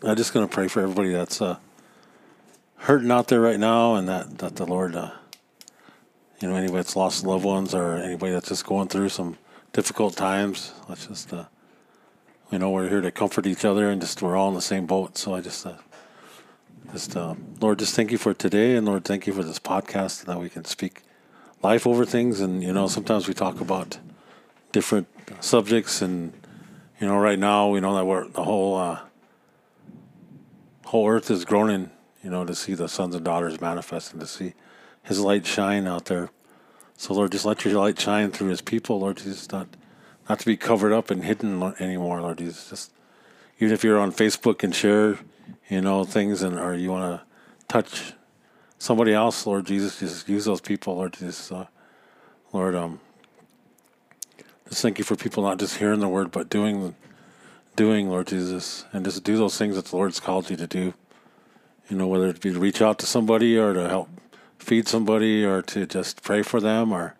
I'm 0.03 0.17
just 0.17 0.35
gonna 0.35 0.49
pray 0.49 0.67
for 0.67 0.83
everybody 0.83 1.13
that's 1.13 1.41
uh, 1.41 1.59
hurting 2.77 3.11
out 3.11 3.29
there 3.29 3.41
right 3.41 3.59
now, 3.59 3.95
and 3.95 4.09
that 4.09 4.39
that 4.39 4.57
the 4.57 4.67
Lord, 4.67 4.97
uh, 4.97 5.13
you 6.41 6.49
know, 6.49 6.55
anybody 6.55 6.79
that's 6.79 6.97
lost 6.97 7.25
loved 7.25 7.45
ones 7.45 7.75
or 7.75 7.97
anybody 7.97 8.33
that's 8.33 8.49
just 8.49 8.67
going 8.67 8.89
through 8.89 9.09
some 9.09 9.39
difficult 9.73 10.17
times. 10.17 10.73
Let's 10.89 11.07
just, 11.07 11.33
uh, 11.33 11.45
you 12.51 12.59
know, 12.59 12.71
we're 12.71 12.89
here 12.89 13.01
to 13.01 13.11
comfort 13.11 13.47
each 13.47 13.65
other, 13.65 13.91
and 13.91 14.01
just 14.01 14.23
we're 14.23 14.37
all 14.37 14.49
in 14.49 14.55
the 14.55 14.63
same 14.63 14.87
boat. 14.87 15.17
So 15.19 15.35
I 15.35 15.41
just, 15.41 15.67
uh, 15.67 15.75
just 16.93 17.17
uh, 17.17 17.35
Lord, 17.61 17.79
just 17.79 17.95
thank 17.95 18.13
you 18.13 18.19
for 18.19 18.35
today, 18.35 18.77
and 18.77 18.87
Lord, 18.87 19.05
thank 19.05 19.27
you 19.27 19.33
for 19.33 19.43
this 19.43 19.59
podcast 19.59 20.25
that 20.27 20.39
we 20.39 20.49
can 20.49 20.65
speak 20.65 21.03
life 21.63 21.87
over 21.87 22.05
things, 22.05 22.41
and 22.41 22.63
you 22.63 22.73
know, 22.73 22.87
sometimes 22.87 23.27
we 23.29 23.35
talk 23.35 23.61
about 23.61 23.99
different 24.73 25.09
subjects 25.41 26.03
and 26.03 26.33
you 27.01 27.07
know, 27.07 27.19
right 27.19 27.39
now 27.39 27.69
we 27.69 27.81
know 27.81 27.95
that 27.95 28.07
we're 28.07 28.27
the 28.29 28.45
whole 28.45 28.77
uh, 28.77 29.01
whole 30.87 31.09
earth 31.09 31.31
is 31.31 31.45
groaning. 31.45 31.91
You 32.23 32.31
know, 32.31 32.45
to 32.45 32.55
see 32.55 32.75
the 32.75 32.89
sons 32.89 33.15
and 33.15 33.25
daughters 33.25 33.61
manifest 33.61 34.13
and 34.13 34.21
to 34.21 34.27
see 34.27 34.55
His 35.07 35.21
light 35.21 35.47
shine 35.47 35.87
out 35.87 36.07
there. 36.07 36.31
So 36.97 37.15
Lord, 37.15 37.33
just 37.33 37.45
let 37.45 37.65
Your 37.65 37.75
light 37.75 37.99
shine 37.99 38.33
through 38.33 38.49
His 38.49 38.61
people, 38.61 39.01
Lord 39.01 39.19
Jesus, 39.19 39.51
not 39.51 39.69
not 40.29 40.41
to 40.41 40.47
be 40.47 40.57
covered 40.57 40.93
up 40.93 41.11
and 41.11 41.23
hidden 41.23 41.63
anymore, 41.79 42.21
Lord 42.21 42.39
Jesus. 42.39 42.69
Just 42.69 42.93
even 43.61 43.73
if 43.73 43.85
you're 43.85 44.01
on 44.01 44.11
Facebook 44.11 44.65
and 44.65 44.75
share, 44.75 45.19
you 45.71 45.81
know, 45.81 46.03
things 46.05 46.43
and 46.43 46.59
or 46.59 46.75
you 46.75 46.91
want 46.91 47.21
to 47.21 47.27
touch 47.69 48.15
somebody 48.79 49.13
else, 49.13 49.47
Lord 49.47 49.67
Jesus, 49.67 50.01
just 50.01 50.29
use 50.29 50.45
those 50.45 50.61
people, 50.61 50.97
Lord 50.97 51.13
Jesus. 51.13 51.53
Uh, 51.53 51.67
Lord, 52.53 52.75
um, 52.75 53.01
just 54.69 54.83
thank 54.83 54.99
you 54.99 55.05
for 55.05 55.15
people 55.15 55.45
not 55.45 55.59
just 55.59 55.77
hearing 55.77 56.01
the 56.01 56.09
word, 56.09 56.33
but 56.33 56.51
doing, 56.51 56.97
doing, 57.77 58.11
Lord 58.11 58.27
Jesus, 58.27 58.85
and 58.93 59.05
just 59.05 59.23
do 59.23 59.37
those 59.37 59.57
things 59.57 59.77
that 59.77 59.85
the 59.85 59.97
Lord's 59.97 60.19
called 60.19 60.51
you 60.51 60.57
to 60.57 60.67
do. 60.67 60.95
You 61.89 61.97
know, 61.97 62.09
whether 62.09 62.27
it 62.27 62.41
be 62.41 62.53
to 62.53 62.59
reach 62.59 62.83
out 62.83 62.99
to 62.99 63.07
somebody 63.07 63.57
or 63.57 63.73
to 63.73 63.89
help 63.89 64.09
feed 64.59 64.89
somebody 64.89 65.45
or 65.45 65.63
to 65.63 65.87
just 65.87 66.23
pray 66.23 66.43
for 66.43 66.61
them 66.61 66.93
or, 66.93 67.15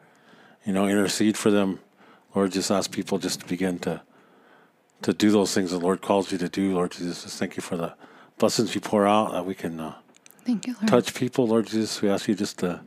you 0.65 0.73
know, 0.73 0.87
intercede 0.87 1.37
for 1.37 1.51
them. 1.51 1.81
Lord, 2.35 2.53
just 2.53 2.71
ask 2.71 2.91
people 2.91 3.19
just 3.19 3.41
to 3.41 3.47
begin 3.47 3.79
to 3.81 4.03
to 5.03 5.13
do 5.13 5.31
those 5.31 5.55
things 5.55 5.71
the 5.71 5.79
Lord 5.79 6.01
calls 6.01 6.33
you 6.33 6.39
to 6.39 6.49
do. 6.49 6.75
Lord 6.75 6.93
Jesus, 6.93 7.23
just 7.23 7.39
thank 7.39 7.57
you 7.57 7.63
for 7.63 7.77
the 7.77 7.95
blessings 8.39 8.75
you 8.75 8.81
pour 8.81 9.07
out 9.07 9.33
that 9.33 9.45
we 9.47 9.55
can 9.55 9.79
uh, 9.79 9.95
thank 10.45 10.67
you, 10.67 10.75
Lord. 10.75 10.89
touch 10.89 11.15
people. 11.15 11.47
Lord 11.47 11.67
Jesus, 11.67 12.01
we 12.03 12.09
ask 12.09 12.29
you 12.29 12.35
just 12.35 12.59
to, 12.61 12.81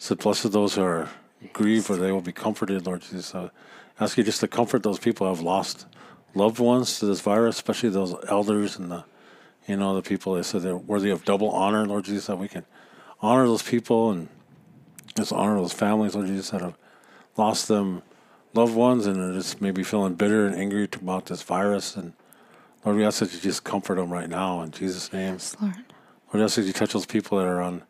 to 0.00 0.16
bless 0.16 0.42
those 0.42 0.74
who 0.74 0.82
are 0.82 1.08
grieve, 1.52 1.86
for 1.86 1.96
they 1.96 2.12
will 2.12 2.20
be 2.20 2.32
comforted. 2.32 2.86
Lord 2.86 3.02
Jesus, 3.02 3.34
uh, 3.34 3.50
ask 3.98 4.18
you 4.18 4.24
just 4.24 4.40
to 4.40 4.48
comfort 4.48 4.82
those 4.82 4.98
people 4.98 5.26
who 5.26 5.34
have 5.34 5.42
lost 5.42 5.86
loved 6.34 6.58
ones 6.58 6.98
to 7.00 7.06
this 7.06 7.20
virus, 7.20 7.56
especially 7.56 7.88
those 7.88 8.14
elders 8.28 8.78
and 8.78 8.90
the, 8.90 9.04
you 9.66 9.76
know, 9.76 9.94
the 9.94 10.02
people 10.02 10.34
that 10.34 10.44
said 10.44 10.62
they're 10.62 10.76
worthy 10.76 11.10
of 11.10 11.24
double 11.24 11.50
honor, 11.50 11.86
Lord 11.86 12.04
Jesus, 12.04 12.26
that 12.26 12.36
we 12.36 12.48
can 12.48 12.64
honor 13.22 13.46
those 13.46 13.62
people 13.62 14.10
and 14.10 14.28
just 15.16 15.32
honor 15.32 15.56
those 15.56 15.72
families, 15.72 16.14
Lord 16.14 16.26
Jesus, 16.26 16.50
that 16.50 16.60
have 16.60 16.76
lost 17.36 17.68
them 17.68 18.02
loved 18.54 18.74
ones 18.74 19.06
and 19.06 19.18
are 19.18 19.32
just 19.32 19.60
maybe 19.60 19.82
feeling 19.82 20.14
bitter 20.14 20.46
and 20.46 20.54
angry 20.54 20.88
about 20.92 21.26
this 21.26 21.42
virus. 21.42 21.96
And 21.96 22.12
Lord, 22.84 22.96
we 22.96 23.04
ask 23.04 23.20
that 23.20 23.32
you 23.32 23.40
just 23.40 23.64
comfort 23.64 23.96
them 23.96 24.12
right 24.12 24.28
now 24.28 24.62
in 24.62 24.70
Jesus' 24.70 25.12
name. 25.12 25.34
Yes, 25.34 25.56
Lord. 25.60 25.74
Lord, 25.74 26.34
we 26.34 26.42
ask 26.42 26.56
that 26.56 26.62
you 26.62 26.72
touch 26.72 26.92
those 26.92 27.06
people 27.06 27.38
that 27.38 27.46
are 27.46 27.60
on 27.60 27.82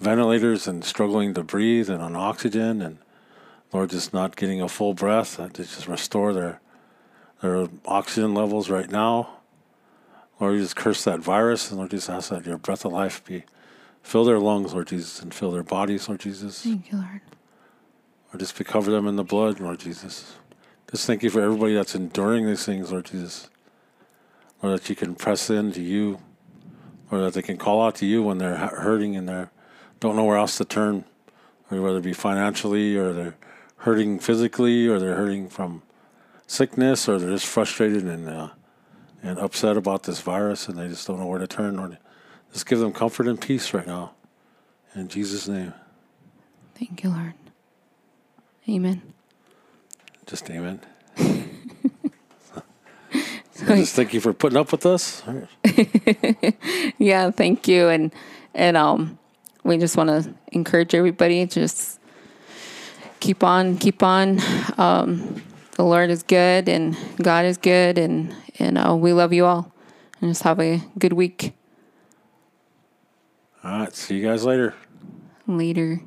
ventilators 0.00 0.66
and 0.68 0.84
struggling 0.84 1.34
to 1.34 1.42
breathe 1.42 1.90
and 1.90 2.02
on 2.02 2.14
oxygen 2.14 2.82
and 2.82 2.98
Lord, 3.72 3.90
just 3.90 4.14
not 4.14 4.36
getting 4.36 4.62
a 4.62 4.68
full 4.68 4.94
breath, 4.94 5.36
to 5.36 5.48
just 5.50 5.88
restore 5.88 6.32
their 6.32 6.60
their 7.42 7.66
oxygen 7.84 8.34
levels 8.34 8.70
right 8.70 8.90
now. 8.90 9.28
Lord, 10.40 10.54
you 10.54 10.62
just 10.62 10.76
curse 10.76 11.04
that 11.04 11.20
virus, 11.20 11.70
and 11.70 11.78
Lord, 11.78 11.90
just 11.90 12.08
ask 12.08 12.30
that 12.30 12.46
your 12.46 12.58
breath 12.58 12.84
of 12.84 12.92
life 12.92 13.24
be 13.24 13.44
fill 14.06 14.24
their 14.24 14.38
lungs, 14.38 14.72
Lord 14.72 14.86
Jesus, 14.86 15.20
and 15.20 15.34
fill 15.34 15.50
their 15.50 15.64
bodies, 15.64 16.08
Lord 16.08 16.20
Jesus. 16.20 16.62
Thank 16.62 16.92
you, 16.92 16.98
Lord. 16.98 17.20
Or 18.32 18.38
just 18.38 18.54
cover 18.64 18.92
them 18.92 19.08
in 19.08 19.16
the 19.16 19.24
blood, 19.24 19.58
Lord 19.58 19.80
Jesus. 19.80 20.36
Just 20.90 21.08
thank 21.08 21.24
you 21.24 21.30
for 21.30 21.40
everybody 21.40 21.74
that's 21.74 21.96
enduring 21.96 22.46
these 22.46 22.64
things, 22.64 22.92
Lord 22.92 23.06
Jesus. 23.06 23.50
Lord, 24.62 24.78
that 24.78 24.88
you 24.88 24.94
can 24.94 25.16
press 25.16 25.50
into 25.50 25.82
you, 25.82 26.20
or 27.10 27.18
that 27.18 27.34
they 27.34 27.42
can 27.42 27.56
call 27.56 27.84
out 27.84 27.96
to 27.96 28.06
you 28.06 28.22
when 28.22 28.38
they're 28.38 28.56
hurting 28.56 29.16
and 29.16 29.28
they 29.28 29.46
don't 29.98 30.14
know 30.14 30.24
where 30.24 30.36
else 30.36 30.56
to 30.58 30.64
turn, 30.64 31.04
or 31.70 31.80
whether 31.82 31.98
it 31.98 32.04
be 32.04 32.12
financially 32.12 32.96
or 32.96 33.12
they're 33.12 33.36
hurting 33.78 34.20
physically 34.20 34.86
or 34.86 35.00
they're 35.00 35.16
hurting 35.16 35.48
from 35.48 35.82
sickness 36.46 37.08
or 37.08 37.18
they're 37.18 37.30
just 37.30 37.46
frustrated 37.46 38.04
and 38.04 38.28
uh, 38.28 38.50
and 39.22 39.38
upset 39.40 39.76
about 39.76 40.04
this 40.04 40.20
virus 40.20 40.68
and 40.68 40.78
they 40.78 40.86
just 40.86 41.06
don't 41.08 41.18
know 41.18 41.26
where 41.26 41.40
to 41.40 41.46
turn 41.48 41.78
or 41.78 41.98
just 42.56 42.64
give 42.64 42.78
them 42.78 42.90
comfort 42.90 43.28
and 43.28 43.38
peace 43.38 43.74
right 43.74 43.86
now. 43.86 44.12
In 44.94 45.08
jesus 45.08 45.46
name. 45.46 45.74
Thank 46.74 47.04
you 47.04 47.10
lord. 47.10 47.34
Amen. 48.66 49.02
Just 50.24 50.48
amen. 50.48 50.80
Just 53.58 53.94
thank 53.94 54.14
you 54.14 54.20
for 54.20 54.32
putting 54.32 54.56
up 54.56 54.72
with 54.72 54.86
us. 54.86 55.22
Yeah 56.98 57.30
thank 57.30 57.68
you. 57.68 57.90
And 57.90 58.10
and 58.54 58.78
um 58.78 59.18
we 59.62 59.76
just 59.76 59.98
want 59.98 60.08
to 60.08 60.32
encourage 60.50 60.94
everybody 60.94 61.46
to 61.46 61.60
just 61.60 62.00
keep 63.20 63.44
on, 63.44 63.76
keep 63.76 64.02
on. 64.02 64.40
Um, 64.78 65.42
the 65.72 65.84
Lord 65.84 66.08
is 66.08 66.22
good 66.22 66.70
and 66.70 66.96
God 67.20 67.44
is 67.44 67.58
good, 67.58 67.98
and 67.98 68.34
and 68.58 68.78
uh, 68.78 68.96
we 68.96 69.12
love 69.12 69.34
you 69.34 69.44
all. 69.44 69.70
And 70.22 70.30
just 70.30 70.42
have 70.44 70.58
a 70.58 70.80
good 70.98 71.12
week. 71.12 71.52
All 73.66 73.80
right. 73.80 73.92
See 73.92 74.16
you 74.16 74.24
guys 74.24 74.44
later. 74.44 74.74
Later. 75.48 76.00